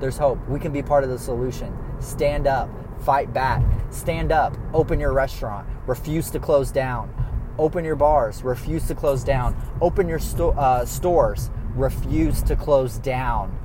There's 0.00 0.16
hope. 0.16 0.38
We 0.48 0.58
can 0.58 0.72
be 0.72 0.82
part 0.82 1.04
of 1.04 1.10
the 1.10 1.18
solution. 1.18 1.76
Stand 2.00 2.46
up, 2.46 2.70
fight 3.00 3.32
back. 3.32 3.62
Stand 3.90 4.32
up, 4.32 4.56
open 4.72 5.00
your 5.00 5.12
restaurant, 5.12 5.66
refuse 5.86 6.30
to 6.30 6.38
close 6.38 6.70
down. 6.70 7.10
Open 7.58 7.84
your 7.84 7.96
bars, 7.96 8.42
refuse 8.42 8.86
to 8.88 8.94
close 8.94 9.22
down. 9.22 9.56
Open 9.80 10.08
your 10.08 10.18
sto- 10.18 10.50
uh, 10.52 10.84
stores, 10.84 11.50
refuse 11.74 12.42
to 12.42 12.56
close 12.56 12.98
down. 12.98 13.56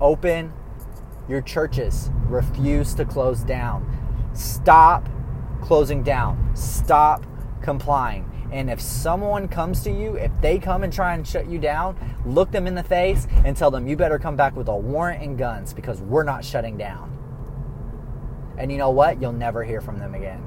Open 0.00 0.52
your 1.28 1.40
churches, 1.40 2.10
refuse 2.28 2.94
to 2.94 3.04
close 3.04 3.40
down. 3.40 4.30
Stop 4.34 5.08
closing 5.62 6.02
down. 6.02 6.54
Stop 6.54 7.24
complying. 7.62 8.30
And 8.52 8.70
if 8.70 8.80
someone 8.80 9.48
comes 9.48 9.82
to 9.82 9.90
you, 9.90 10.14
if 10.14 10.30
they 10.40 10.58
come 10.58 10.84
and 10.84 10.92
try 10.92 11.14
and 11.14 11.26
shut 11.26 11.48
you 11.48 11.58
down, 11.58 11.96
look 12.24 12.52
them 12.52 12.66
in 12.66 12.74
the 12.74 12.82
face 12.82 13.26
and 13.44 13.56
tell 13.56 13.70
them, 13.70 13.88
you 13.88 13.96
better 13.96 14.18
come 14.18 14.36
back 14.36 14.54
with 14.54 14.68
a 14.68 14.76
warrant 14.76 15.22
and 15.22 15.36
guns 15.36 15.72
because 15.74 16.00
we're 16.00 16.22
not 16.22 16.44
shutting 16.44 16.76
down. 16.76 17.15
And 18.58 18.70
you 18.72 18.78
know 18.78 18.90
what? 18.90 19.20
You'll 19.20 19.32
never 19.32 19.64
hear 19.64 19.80
from 19.80 19.98
them 19.98 20.14
again. 20.14 20.42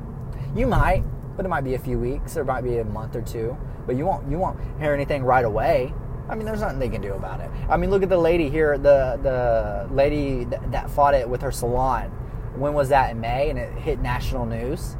You 0.56 0.68
might, 0.68 1.04
but 1.36 1.46
it 1.46 1.50
might 1.50 1.64
be 1.64 1.76
a 1.76 1.80
few 1.80 2.00
weeks 2.00 2.36
or 2.38 2.42
it 2.42 2.46
might 2.46 2.64
be 2.64 2.78
a 2.78 2.86
month 2.86 3.16
or 3.16 3.22
two. 3.22 3.58
But 3.86 3.96
you 3.96 4.06
won't 4.06 4.30
you 4.30 4.38
won't 4.38 4.60
hear 4.80 4.94
anything 4.94 5.24
right 5.24 5.46
away. 5.46 5.94
I 6.28 6.36
mean, 6.36 6.46
there's 6.46 6.62
nothing 6.62 6.80
they 6.80 6.90
can 6.90 7.02
do 7.02 7.14
about 7.14 7.40
it. 7.40 7.50
I 7.70 7.78
mean, 7.78 7.90
look 7.90 8.04
at 8.04 8.10
the 8.10 8.18
lady 8.18 8.50
here, 8.50 8.78
the 8.78 9.20
the 9.22 9.94
lady 9.94 10.46
that 10.46 10.90
fought 10.92 11.14
it 11.14 11.28
with 11.28 11.42
her 11.42 11.52
salon. 11.52 12.10
When 12.56 12.74
was 12.74 12.90
that 12.90 13.12
in 13.12 13.20
May? 13.20 13.50
And 13.50 13.58
it 13.58 13.72
hit 13.74 14.00
national 14.00 14.46
news. 14.46 14.96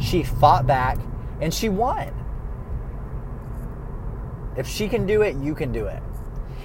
She 0.00 0.22
fought 0.22 0.66
back 0.66 0.98
and 1.40 1.52
she 1.52 1.68
won. 1.68 2.14
If 4.56 4.66
she 4.66 4.88
can 4.88 5.06
do 5.06 5.22
it, 5.22 5.36
you 5.36 5.54
can 5.54 5.72
do 5.72 5.86
it. 5.86 6.02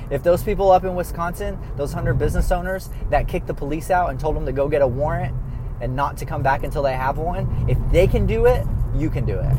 If 0.10 0.22
those 0.22 0.44
people 0.44 0.72
up 0.72 0.84
in 0.84 0.96
Wisconsin, 0.96 1.58
those 1.78 1.94
100 1.94 2.20
business 2.20 2.52
owners 2.52 2.90
that 3.10 3.28
kicked 3.28 3.48
the 3.48 3.54
police 3.54 3.90
out 3.90 4.12
and 4.12 4.20
told 4.20 4.36
them 4.36 4.46
to 4.46 4.52
go 4.52 4.68
get 4.68 4.82
a 4.82 4.88
warrant 4.88 5.36
and 5.82 5.96
not 5.96 6.18
to 6.18 6.26
come 6.26 6.42
back 6.42 6.64
until 6.64 6.84
they 6.84 6.94
have 6.94 7.18
one, 7.18 7.66
if 7.70 7.78
they 7.92 8.08
can 8.08 8.26
do 8.26 8.46
it, 8.46 8.66
you 8.96 9.10
can 9.10 9.26
do 9.26 9.40
it. 9.40 9.58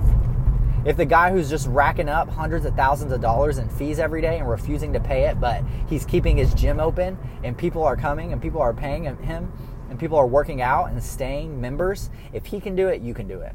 If 0.85 0.96
the 0.96 1.05
guy 1.05 1.33
who's 1.33 1.50
just 1.50 1.66
racking 1.66 2.09
up 2.09 2.29
hundreds 2.29 2.64
of 2.64 2.74
thousands 2.76 3.12
of 3.12 3.20
dollars 3.20 3.59
in 3.59 3.68
fees 3.68 3.98
every 3.98 4.20
day 4.20 4.38
and 4.38 4.48
refusing 4.48 4.92
to 4.92 5.00
pay 5.00 5.24
it, 5.24 5.40
but 5.40 5.62
he's 5.88 6.05
keeping 6.05 6.37
his 6.37 6.55
gym 6.55 6.79
open 6.79 7.18
and 7.42 7.59
people 7.59 7.83
are 7.83 7.96
coming 7.96 8.33
and 8.33 8.40
people 8.40 8.61
are 8.61 8.72
paying 8.72 9.05
him 9.05 9.52
and 9.90 9.98
people 9.98 10.16
are 10.16 10.26
working 10.26 10.62
out 10.62 10.90
and 10.90 11.02
staying 11.02 11.61
members, 11.61 12.11
if 12.33 12.46
he 12.46 12.61
can 12.61 12.76
do 12.76 12.88
it, 12.88 13.02
you 13.02 13.14
can 13.14 13.26
do 13.26 13.40
it. 13.40 13.55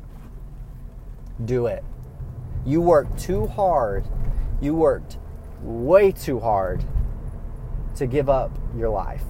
Do 1.45 1.67
it. 1.67 1.83
You 2.65 2.81
worked 2.81 3.17
too 3.17 3.47
hard 3.47 4.05
you 4.61 4.75
worked 4.75 5.17
way 5.63 6.11
too 6.11 6.39
hard 6.39 6.85
to 7.95 8.05
give 8.05 8.29
up 8.29 8.51
your 8.77 8.89
life, 8.89 9.23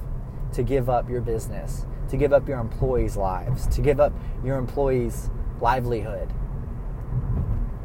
to 0.53 0.61
give 0.61 0.89
up 0.89 1.09
your 1.09 1.21
business, 1.21 1.85
to 2.11 2.17
give 2.17 2.33
up 2.33 2.47
your 2.47 2.59
employees' 2.59 3.17
lives, 3.17 3.65
to 3.67 3.81
give 3.81 3.99
up 3.99 4.13
your 4.43 4.57
employees' 4.57 5.29
livelihood. 5.61 6.31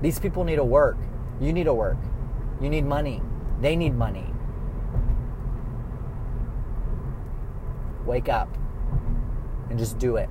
These 0.03 0.19
people 0.19 0.45
need 0.45 0.57
to 0.57 0.65
work. 0.65 0.99
You 1.41 1.53
need 1.53 1.65
to 1.65 1.75
work. 1.75 1.99
You 2.61 2.69
need 2.69 2.85
money. 2.85 3.23
They 3.61 3.77
need 3.77 3.95
money. 3.95 4.27
Wake 8.05 8.29
up 8.29 8.49
and 9.71 9.79
just 9.79 9.99
do 9.99 10.17
it. 10.17 10.29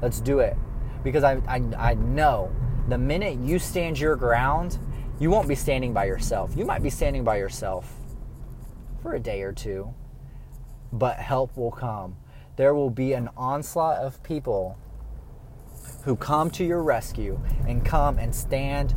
Let's 0.00 0.20
do 0.20 0.38
it. 0.38 0.56
Because 1.02 1.24
I, 1.24 1.34
I, 1.48 1.62
I 1.76 1.94
know 1.94 2.50
the 2.88 2.98
minute 2.98 3.38
you 3.40 3.58
stand 3.58 3.98
your 3.98 4.16
ground 4.16 4.78
you 5.18 5.30
won't 5.30 5.46
be 5.46 5.54
standing 5.54 5.92
by 5.92 6.06
yourself. 6.06 6.56
You 6.56 6.64
might 6.64 6.82
be 6.82 6.90
standing 6.90 7.22
by 7.22 7.36
yourself 7.36 7.92
for 9.02 9.14
a 9.14 9.20
day 9.20 9.42
or 9.42 9.52
two, 9.52 9.94
but 10.92 11.16
help 11.16 11.56
will 11.56 11.70
come. 11.70 12.16
There 12.56 12.74
will 12.74 12.90
be 12.90 13.12
an 13.12 13.28
onslaught 13.36 13.98
of 13.98 14.22
people 14.22 14.78
who 16.04 16.16
come 16.16 16.50
to 16.50 16.64
your 16.64 16.82
rescue 16.82 17.40
and 17.66 17.84
come 17.84 18.18
and 18.18 18.34
stand 18.34 18.94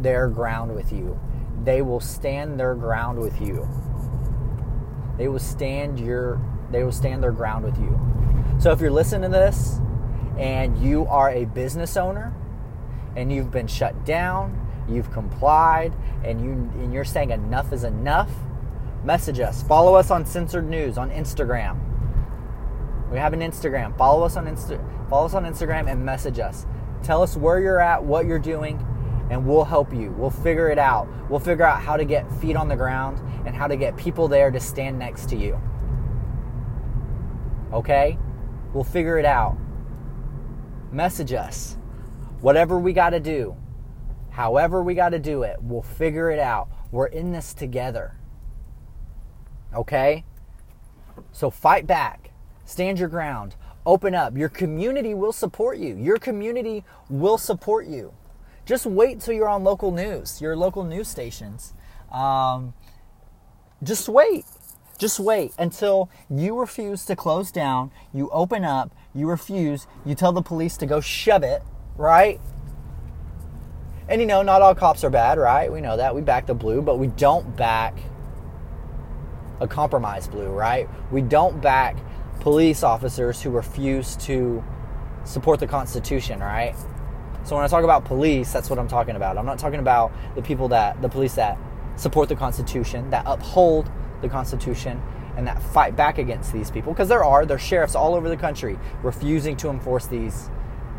their 0.00 0.28
ground 0.28 0.74
with 0.74 0.92
you. 0.92 1.18
They 1.64 1.82
will 1.82 2.00
stand 2.00 2.58
their 2.58 2.74
ground 2.74 3.18
with 3.18 3.40
you. 3.40 3.68
They 5.18 5.28
will 5.28 5.38
stand 5.38 6.00
your 6.00 6.40
they 6.70 6.84
will 6.84 6.92
stand 6.92 7.22
their 7.22 7.32
ground 7.32 7.64
with 7.64 7.76
you. 7.78 7.98
So 8.60 8.70
if 8.70 8.80
you're 8.80 8.92
listening 8.92 9.32
to 9.32 9.36
this 9.36 9.80
and 10.38 10.78
you 10.78 11.06
are 11.06 11.30
a 11.30 11.46
business 11.46 11.96
owner 11.96 12.32
and 13.16 13.32
you've 13.32 13.50
been 13.50 13.66
shut 13.66 14.04
down 14.04 14.70
you've 14.90 15.10
complied, 15.12 15.94
and 16.24 16.40
you 16.40 16.52
and 16.82 16.92
you're 16.92 17.04
saying 17.04 17.30
enough 17.30 17.72
is 17.72 17.84
enough, 17.84 18.30
message 19.04 19.40
us. 19.40 19.62
Follow 19.62 19.94
us 19.94 20.10
on 20.10 20.26
Censored 20.26 20.68
News 20.68 20.98
on 20.98 21.10
Instagram. 21.10 21.78
We 23.10 23.18
have 23.18 23.32
an 23.32 23.40
Instagram. 23.40 23.96
Follow 23.98 24.24
us 24.24 24.36
on 24.36 24.46
Insta- 24.46 24.80
follow 25.08 25.26
us 25.26 25.34
on 25.34 25.44
Instagram 25.44 25.90
and 25.90 26.04
message 26.04 26.38
us. 26.38 26.66
Tell 27.02 27.22
us 27.22 27.36
where 27.36 27.58
you're 27.58 27.80
at, 27.80 28.02
what 28.02 28.26
you're 28.26 28.38
doing, 28.38 28.84
and 29.30 29.46
we'll 29.46 29.64
help 29.64 29.92
you. 29.92 30.12
We'll 30.12 30.30
figure 30.30 30.68
it 30.68 30.78
out. 30.78 31.08
We'll 31.30 31.40
figure 31.40 31.64
out 31.64 31.80
how 31.80 31.96
to 31.96 32.04
get 32.04 32.30
feet 32.40 32.56
on 32.56 32.68
the 32.68 32.76
ground 32.76 33.18
and 33.46 33.54
how 33.54 33.66
to 33.66 33.76
get 33.76 33.96
people 33.96 34.28
there 34.28 34.50
to 34.50 34.60
stand 34.60 34.98
next 34.98 35.28
to 35.30 35.36
you. 35.36 35.60
Okay? 37.72 38.18
We'll 38.72 38.84
figure 38.84 39.18
it 39.18 39.24
out. 39.24 39.56
Message 40.92 41.32
us. 41.32 41.76
Whatever 42.40 42.78
we 42.78 42.92
got 42.92 43.10
to 43.10 43.20
do. 43.20 43.56
However, 44.30 44.82
we 44.82 44.94
got 44.94 45.10
to 45.10 45.18
do 45.18 45.42
it, 45.42 45.56
we'll 45.60 45.82
figure 45.82 46.30
it 46.30 46.38
out. 46.38 46.68
We're 46.90 47.06
in 47.06 47.32
this 47.32 47.52
together. 47.54 48.16
Okay? 49.74 50.24
So 51.32 51.50
fight 51.50 51.86
back, 51.86 52.29
stand 52.70 52.98
your 52.98 53.08
ground, 53.08 53.56
open 53.84 54.14
up. 54.14 54.36
Your 54.36 54.48
community 54.48 55.14
will 55.14 55.32
support 55.32 55.78
you. 55.78 55.96
Your 55.96 56.18
community 56.18 56.84
will 57.08 57.38
support 57.38 57.86
you. 57.86 58.12
Just 58.64 58.86
wait 58.86 59.20
till 59.20 59.34
you're 59.34 59.48
on 59.48 59.64
local 59.64 59.90
news, 59.90 60.40
your 60.40 60.56
local 60.56 60.84
news 60.84 61.08
stations. 61.08 61.74
Um, 62.12 62.74
just 63.82 64.08
wait. 64.08 64.44
Just 64.98 65.18
wait 65.18 65.52
until 65.58 66.10
you 66.28 66.58
refuse 66.58 67.06
to 67.06 67.16
close 67.16 67.50
down, 67.50 67.90
you 68.12 68.28
open 68.30 68.64
up, 68.64 68.94
you 69.14 69.26
refuse, 69.26 69.86
you 70.04 70.14
tell 70.14 70.30
the 70.30 70.42
police 70.42 70.76
to 70.76 70.86
go 70.86 71.00
shove 71.00 71.42
it, 71.42 71.62
right? 71.96 72.38
And 74.08 74.20
you 74.20 74.26
know, 74.26 74.42
not 74.42 74.60
all 74.60 74.74
cops 74.74 75.02
are 75.02 75.10
bad, 75.10 75.38
right? 75.38 75.72
We 75.72 75.80
know 75.80 75.96
that. 75.96 76.14
We 76.14 76.20
back 76.20 76.46
the 76.46 76.54
blue, 76.54 76.82
but 76.82 76.98
we 76.98 77.06
don't 77.06 77.56
back 77.56 77.96
a 79.60 79.66
compromised 79.66 80.30
blue, 80.32 80.48
right? 80.48 80.88
We 81.10 81.22
don't 81.22 81.62
back 81.62 81.96
police 82.40 82.82
officers 82.82 83.40
who 83.40 83.50
refuse 83.50 84.16
to 84.16 84.64
support 85.24 85.60
the 85.60 85.66
Constitution, 85.66 86.40
right? 86.40 86.74
So 87.44 87.56
when 87.56 87.64
I 87.64 87.68
talk 87.68 87.84
about 87.84 88.04
police, 88.04 88.52
that's 88.52 88.68
what 88.68 88.78
I'm 88.78 88.88
talking 88.88 89.16
about. 89.16 89.38
I'm 89.38 89.46
not 89.46 89.58
talking 89.58 89.80
about 89.80 90.12
the 90.34 90.42
people 90.42 90.68
that, 90.68 91.00
the 91.00 91.08
police 91.08 91.34
that 91.34 91.58
support 91.96 92.28
the 92.28 92.36
Constitution, 92.36 93.10
that 93.10 93.24
uphold 93.26 93.90
the 94.22 94.28
Constitution, 94.28 95.00
and 95.36 95.46
that 95.46 95.62
fight 95.62 95.96
back 95.96 96.18
against 96.18 96.52
these 96.52 96.70
people. 96.70 96.92
Because 96.92 97.08
there 97.08 97.24
are, 97.24 97.46
there's 97.46 97.62
sheriffs 97.62 97.94
all 97.94 98.14
over 98.14 98.28
the 98.28 98.36
country 98.36 98.78
refusing 99.02 99.56
to 99.58 99.70
enforce 99.70 100.06
these 100.06 100.50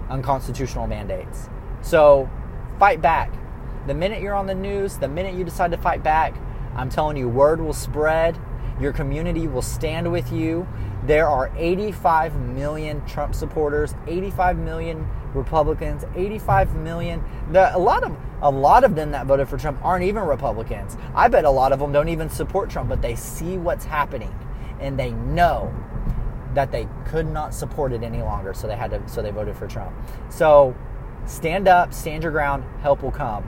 unconstitutional 0.10 0.88
mandates. 0.88 1.50
So 1.82 2.30
fight 2.80 3.02
back. 3.02 3.34
The 3.88 3.94
minute 3.94 4.22
you're 4.22 4.36
on 4.36 4.48
the 4.48 4.56
news, 4.56 4.98
the 4.98 5.08
minute 5.08 5.36
you 5.36 5.44
decide 5.44 5.72
to 5.72 5.78
fight 5.78 6.04
back, 6.04 6.36
I'm 6.76 6.90
telling 6.90 7.18
you, 7.18 7.28
word 7.28 7.62
will 7.62 7.74
spread. 7.74 8.40
Your 8.80 8.94
community 8.94 9.48
will 9.48 9.62
stand 9.62 10.12
with 10.12 10.32
you. 10.32 10.68
There 11.06 11.28
are 11.28 11.52
85 11.58 12.36
million 12.36 13.06
Trump 13.06 13.34
supporters, 13.34 13.96
85 14.08 14.58
million 14.58 15.08
Republicans, 15.34 16.04
85 16.16 16.76
million. 16.76 17.24
The, 17.52 17.76
a 17.76 17.80
lot 17.80 18.04
of 18.04 18.16
a 18.42 18.50
lot 18.50 18.84
of 18.84 18.96
them 18.96 19.12
that 19.12 19.28
voted 19.28 19.48
for 19.48 19.58
Trump 19.58 19.84
aren't 19.84 20.04
even 20.04 20.24
Republicans. 20.24 20.98
I 21.14 21.28
bet 21.28 21.46
a 21.46 21.50
lot 21.50 21.72
of 21.72 21.80
them 21.80 21.92
don't 21.92 22.10
even 22.10 22.30
support 22.30 22.70
Trump, 22.70 22.90
but 22.90 23.02
they 23.02 23.16
see 23.16 23.58
what's 23.58 23.86
happening 23.86 24.34
and 24.80 24.98
they 24.98 25.12
know 25.12 25.74
that 26.56 26.72
they 26.72 26.88
could 27.06 27.28
not 27.28 27.54
support 27.54 27.94
it 27.94 28.04
any 28.04 28.22
longer, 28.22 28.54
so 28.54 28.68
they 28.68 28.76
had 28.76 28.92
to 28.92 29.08
so 29.08 29.22
they 29.22 29.32
voted 29.32 29.56
for 29.56 29.68
Trump. 29.68 29.94
So 30.30 30.76
Stand 31.26 31.68
up, 31.68 31.94
stand 31.94 32.24
your 32.24 32.32
ground, 32.32 32.64
help 32.82 33.04
will 33.04 33.12
come. 33.12 33.48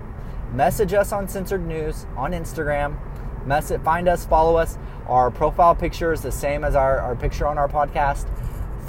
Message 0.53 0.93
us 0.93 1.11
on 1.11 1.27
Censored 1.27 1.65
News 1.65 2.05
on 2.15 2.31
Instagram. 2.31 2.97
Message, 3.45 3.81
find 3.81 4.07
us, 4.07 4.25
follow 4.25 4.55
us. 4.55 4.77
Our 5.07 5.31
profile 5.31 5.75
picture 5.75 6.13
is 6.13 6.21
the 6.21 6.31
same 6.31 6.63
as 6.63 6.75
our, 6.75 6.99
our 6.99 7.15
picture 7.15 7.45
on 7.47 7.57
our 7.57 7.67
podcast. 7.67 8.27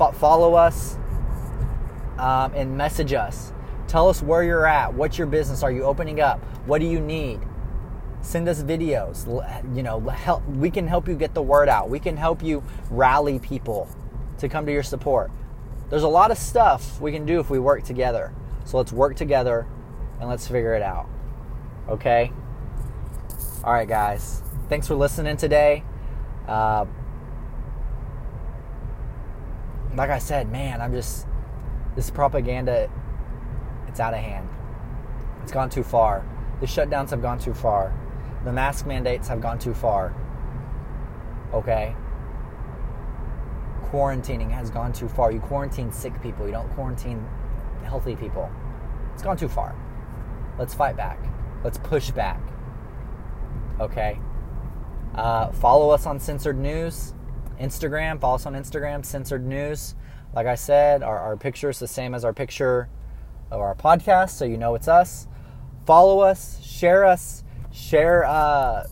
F- 0.00 0.16
follow 0.16 0.54
us 0.54 0.96
um, 2.18 2.52
and 2.54 2.76
message 2.76 3.12
us. 3.12 3.52
Tell 3.88 4.08
us 4.08 4.22
where 4.22 4.42
you're 4.42 4.66
at. 4.66 4.94
What's 4.94 5.18
your 5.18 5.26
business? 5.26 5.62
Are 5.62 5.72
you 5.72 5.82
opening 5.82 6.20
up? 6.20 6.38
What 6.66 6.80
do 6.80 6.86
you 6.86 7.00
need? 7.00 7.40
Send 8.22 8.48
us 8.48 8.62
videos. 8.62 9.26
You 9.76 9.82
know, 9.82 10.00
help, 10.00 10.46
we 10.48 10.70
can 10.70 10.86
help 10.86 11.08
you 11.08 11.14
get 11.14 11.34
the 11.34 11.42
word 11.42 11.68
out. 11.68 11.90
We 11.90 11.98
can 11.98 12.16
help 12.16 12.42
you 12.42 12.62
rally 12.90 13.38
people 13.38 13.88
to 14.38 14.48
come 14.48 14.66
to 14.66 14.72
your 14.72 14.82
support. 14.82 15.30
There's 15.90 16.02
a 16.02 16.08
lot 16.08 16.30
of 16.30 16.38
stuff 16.38 17.00
we 17.00 17.12
can 17.12 17.26
do 17.26 17.40
if 17.40 17.50
we 17.50 17.58
work 17.58 17.84
together. 17.84 18.32
So 18.64 18.78
let's 18.78 18.92
work 18.92 19.16
together 19.16 19.66
and 20.20 20.28
let's 20.28 20.46
figure 20.48 20.74
it 20.74 20.82
out. 20.82 21.06
Okay? 21.88 22.32
All 23.62 23.72
right, 23.72 23.88
guys. 23.88 24.42
Thanks 24.68 24.86
for 24.86 24.94
listening 24.94 25.36
today. 25.36 25.84
Uh, 26.46 26.86
like 29.96 30.10
I 30.10 30.18
said, 30.18 30.50
man, 30.50 30.80
I'm 30.80 30.92
just 30.92 31.26
this 31.96 32.10
propaganda. 32.10 32.90
It's 33.88 34.00
out 34.00 34.14
of 34.14 34.20
hand. 34.20 34.48
It's 35.42 35.52
gone 35.52 35.70
too 35.70 35.84
far. 35.84 36.24
The 36.60 36.66
shutdowns 36.66 37.10
have 37.10 37.22
gone 37.22 37.38
too 37.38 37.54
far. 37.54 37.92
The 38.44 38.52
mask 38.52 38.86
mandates 38.86 39.28
have 39.28 39.40
gone 39.40 39.58
too 39.58 39.74
far. 39.74 40.14
Okay? 41.52 41.94
Quarantining 43.90 44.50
has 44.50 44.70
gone 44.70 44.92
too 44.92 45.08
far. 45.08 45.30
You 45.30 45.40
quarantine 45.40 45.92
sick 45.92 46.20
people, 46.22 46.46
you 46.46 46.52
don't 46.52 46.68
quarantine 46.70 47.24
healthy 47.84 48.16
people. 48.16 48.50
It's 49.12 49.22
gone 49.22 49.36
too 49.36 49.48
far. 49.48 49.76
Let's 50.58 50.74
fight 50.74 50.96
back. 50.96 51.18
Let's 51.62 51.78
push 51.78 52.10
back. 52.10 52.40
Okay? 53.80 54.18
Uh, 55.14 55.52
follow 55.52 55.90
us 55.90 56.06
on 56.06 56.18
Censored 56.18 56.58
News, 56.58 57.14
Instagram. 57.60 58.20
Follow 58.20 58.34
us 58.34 58.46
on 58.46 58.54
Instagram, 58.54 59.04
Censored 59.04 59.46
News. 59.46 59.94
Like 60.34 60.46
I 60.46 60.56
said, 60.56 61.02
our, 61.02 61.18
our 61.18 61.36
picture 61.36 61.70
is 61.70 61.78
the 61.78 61.86
same 61.86 62.14
as 62.14 62.24
our 62.24 62.32
picture 62.32 62.88
of 63.50 63.60
our 63.60 63.74
podcast, 63.74 64.30
so 64.30 64.44
you 64.44 64.56
know 64.56 64.74
it's 64.74 64.88
us. 64.88 65.28
Follow 65.86 66.20
us, 66.20 66.60
share 66.64 67.04
us, 67.04 67.44
share 67.72 68.24
uh, 68.24 68.86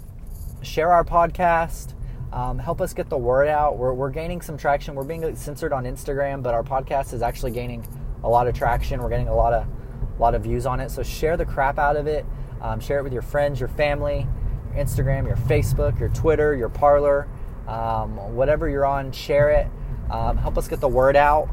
share 0.63 0.93
our 0.93 1.05
podcast. 1.05 1.95
Um, 2.33 2.59
help 2.59 2.81
us 2.81 2.95
get 2.95 3.11
the 3.11 3.19
word 3.19 3.49
out. 3.49 3.77
We're, 3.77 3.93
we're 3.93 4.11
gaining 4.11 4.41
some 4.41 4.57
traction. 4.57 4.95
We're 4.95 5.05
being 5.05 5.35
censored 5.37 5.73
on 5.73 5.85
Instagram, 5.85 6.43
but 6.43 6.55
our 6.55 6.63
podcast 6.63 7.13
is 7.13 7.21
actually 7.21 7.51
gaining 7.51 7.87
a 8.23 8.29
lot 8.29 8.47
of 8.47 8.55
traction. 8.55 9.03
We're 9.03 9.11
getting 9.11 9.29
a 9.29 9.35
lot 9.35 9.53
of 9.53 9.67
a 9.67 10.23
lot 10.23 10.35
of 10.35 10.43
views 10.43 10.67
on 10.67 10.79
it. 10.79 10.91
So 10.91 11.03
share 11.03 11.37
the 11.37 11.45
crap 11.45 11.79
out 11.79 11.97
of 11.97 12.07
it. 12.07 12.25
Um, 12.61 12.79
share 12.79 13.01
it 13.01 13.03
with 13.03 13.13
your 13.13 13.23
friends, 13.23 13.59
your 13.59 13.69
family, 13.69 14.27
your 14.73 14.85
Instagram, 14.85 15.27
your 15.27 15.37
Facebook, 15.37 15.99
your 15.99 16.09
Twitter, 16.11 16.55
your 16.55 16.69
Parler, 16.69 17.29
um, 17.67 18.35
whatever 18.35 18.69
you're 18.69 18.87
on. 18.87 19.13
Share 19.13 19.51
it. 19.51 19.69
Um, 20.11 20.37
help 20.37 20.59
us 20.59 20.69
get 20.69 20.81
the 20.81 20.89
word 20.89 21.17
out. 21.17 21.49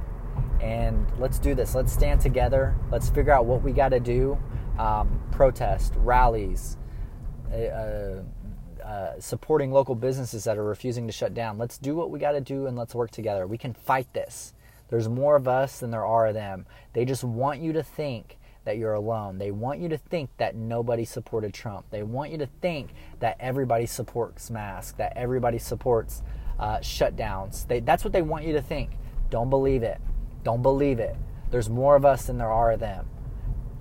And 0.62 1.08
let's 1.20 1.40
do 1.40 1.56
this. 1.56 1.76
Let's 1.76 1.94
stand 1.94 2.20
together. 2.20 2.76
Let's 2.92 3.10
figure 3.10 3.32
out 3.32 3.46
what 3.46 3.62
we 3.62 3.72
got 3.72 3.90
to 3.90 4.00
do. 4.00 4.38
Um, 4.78 5.22
protest, 5.32 5.94
rallies, 5.98 6.78
uh, 7.52 7.56
uh, 7.56 8.24
uh, 8.84 9.20
supporting 9.20 9.72
local 9.72 9.96
businesses 9.96 10.44
that 10.46 10.58
are 10.58 10.64
refusing 10.64 11.06
to 11.08 11.14
shut 11.14 11.34
down. 11.34 11.58
Let's 11.58 11.78
do 11.78 11.96
what 11.96 12.10
we 12.10 12.20
got 12.20 12.32
to 12.32 12.42
do 12.42 12.68
and 12.68 12.78
let's 12.78 12.96
work 12.96 13.12
together. 13.12 13.46
We 13.46 13.58
can 13.58 13.74
fight 13.74 14.12
this. 14.14 14.54
There's 14.90 15.08
more 15.08 15.36
of 15.36 15.48
us 15.48 15.80
than 15.80 15.92
there 15.92 16.06
are 16.06 16.28
of 16.28 16.34
them. 16.34 16.66
They 16.94 17.06
just 17.06 17.24
want 17.24 17.62
you 17.62 17.74
to 17.74 17.84
think 17.84 18.39
that 18.66 18.78
you're 18.78 18.94
alone. 18.94 19.38
They 19.38 19.52
want 19.52 19.80
you 19.80 19.90
to 19.90 19.98
think 19.98 20.30
that 20.38 20.56
nobody 20.56 21.06
supported 21.06 21.54
Trump. 21.54 21.86
They 21.90 22.04
want 22.04 22.32
you 22.32 22.38
to 22.40 22.48
think 22.62 22.92
that 23.20 23.38
everybody 23.40 23.86
supports 23.86 24.50
masks, 24.50 24.94
that 24.98 25.14
everybody 25.16 25.58
supports 25.58 26.22
uh, 26.60 26.78
shutdowns. 26.78 27.68
They, 27.68 27.80
that's 27.80 28.04
what 28.04 28.14
they 28.14 28.22
want 28.22 28.46
you 28.46 28.54
to 28.54 28.62
think. 28.62 28.92
Don't 29.30 29.50
believe 29.50 29.84
it. 29.84 30.00
Don't 30.44 30.62
believe 30.62 31.00
it. 31.00 31.16
There's 31.52 31.70
more 31.70 31.96
of 31.96 32.06
us 32.06 32.26
than 32.26 32.38
there 32.38 32.52
are 32.52 32.72
of 32.72 32.80
them. 32.80 33.08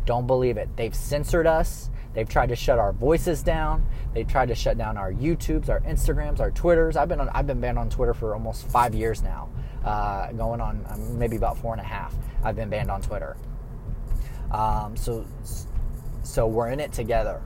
Don't 0.05 0.27
believe 0.27 0.57
it. 0.57 0.69
They've 0.77 0.95
censored 0.95 1.47
us. 1.47 1.91
They've 2.15 2.29
tried 2.29 2.49
to 2.49 2.57
shut 2.57 2.79
our 2.79 2.93
voices 2.93 3.43
down. 3.43 3.87
They've 4.15 4.27
tried 4.27 4.49
to 4.49 4.55
shut 4.55 4.79
down 4.79 4.97
our 4.97 5.13
YouTubes, 5.13 5.69
our 5.69 5.81
Instagrams, 5.81 6.41
our 6.41 6.51
Twitters. 6.51 6.97
I've 6.97 7.09
been 7.09 7.21
on, 7.21 7.29
I've 7.29 7.47
been 7.47 7.61
banned 7.61 7.79
on 7.79 7.91
Twitter 7.91 8.15
for 8.15 8.35
almost 8.35 8.67
five 8.69 8.95
years 8.95 9.23
now, 9.23 9.51
uh, 9.85 10.33
going 10.33 10.61
on 10.61 10.85
um, 10.89 11.19
maybe 11.19 11.37
about 11.37 11.59
four 11.59 11.73
and 11.73 11.81
a 11.81 11.85
half. 11.85 12.15
I've 12.43 12.57
been 12.57 12.71
banned 12.71 12.91
on 12.91 13.03
Twitter. 13.03 13.37
Um, 14.51 14.97
so, 14.97 15.27
so 16.23 16.47
we're 16.47 16.69
in 16.69 16.81
it 16.81 16.93
together. 16.93 17.43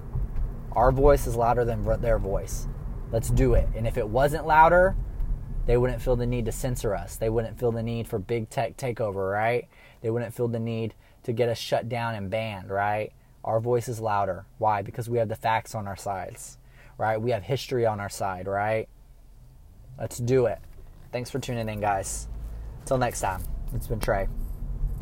Our 0.72 0.92
voice 0.92 1.26
is 1.26 1.36
louder 1.36 1.64
than 1.64 1.84
their 2.00 2.18
voice. 2.18 2.66
Let's 3.10 3.28
do 3.28 3.54
it. 3.54 3.68
And 3.76 3.86
if 3.86 3.98
it 3.98 4.08
wasn't 4.08 4.46
louder, 4.46 4.96
they 5.66 5.76
wouldn't 5.76 6.02
feel 6.02 6.16
the 6.16 6.26
need 6.26 6.46
to 6.46 6.52
censor 6.52 6.94
us. 6.94 7.16
They 7.16 7.28
wouldn't 7.28 7.58
feel 7.58 7.72
the 7.72 7.82
need 7.82 8.08
for 8.08 8.18
big 8.18 8.50
tech 8.50 8.76
takeover, 8.76 9.32
right? 9.32 9.68
They 10.00 10.10
wouldn't 10.10 10.34
feel 10.34 10.48
the 10.48 10.58
need 10.58 10.94
to 11.24 11.32
get 11.32 11.48
us 11.48 11.58
shut 11.58 11.88
down 11.88 12.14
and 12.14 12.30
banned, 12.30 12.70
right? 12.70 13.12
Our 13.44 13.60
voice 13.60 13.88
is 13.88 14.00
louder. 14.00 14.44
Why? 14.58 14.82
Because 14.82 15.08
we 15.08 15.18
have 15.18 15.28
the 15.28 15.36
facts 15.36 15.74
on 15.74 15.86
our 15.86 15.96
sides, 15.96 16.58
right? 16.98 17.20
We 17.20 17.30
have 17.30 17.42
history 17.42 17.86
on 17.86 18.00
our 18.00 18.08
side, 18.08 18.46
right? 18.46 18.88
Let's 19.98 20.18
do 20.18 20.46
it. 20.46 20.58
Thanks 21.12 21.30
for 21.30 21.38
tuning 21.38 21.68
in, 21.68 21.80
guys. 21.80 22.28
Until 22.80 22.98
next 22.98 23.20
time, 23.20 23.42
it's 23.74 23.86
been 23.86 24.00
Trey. 24.00 24.28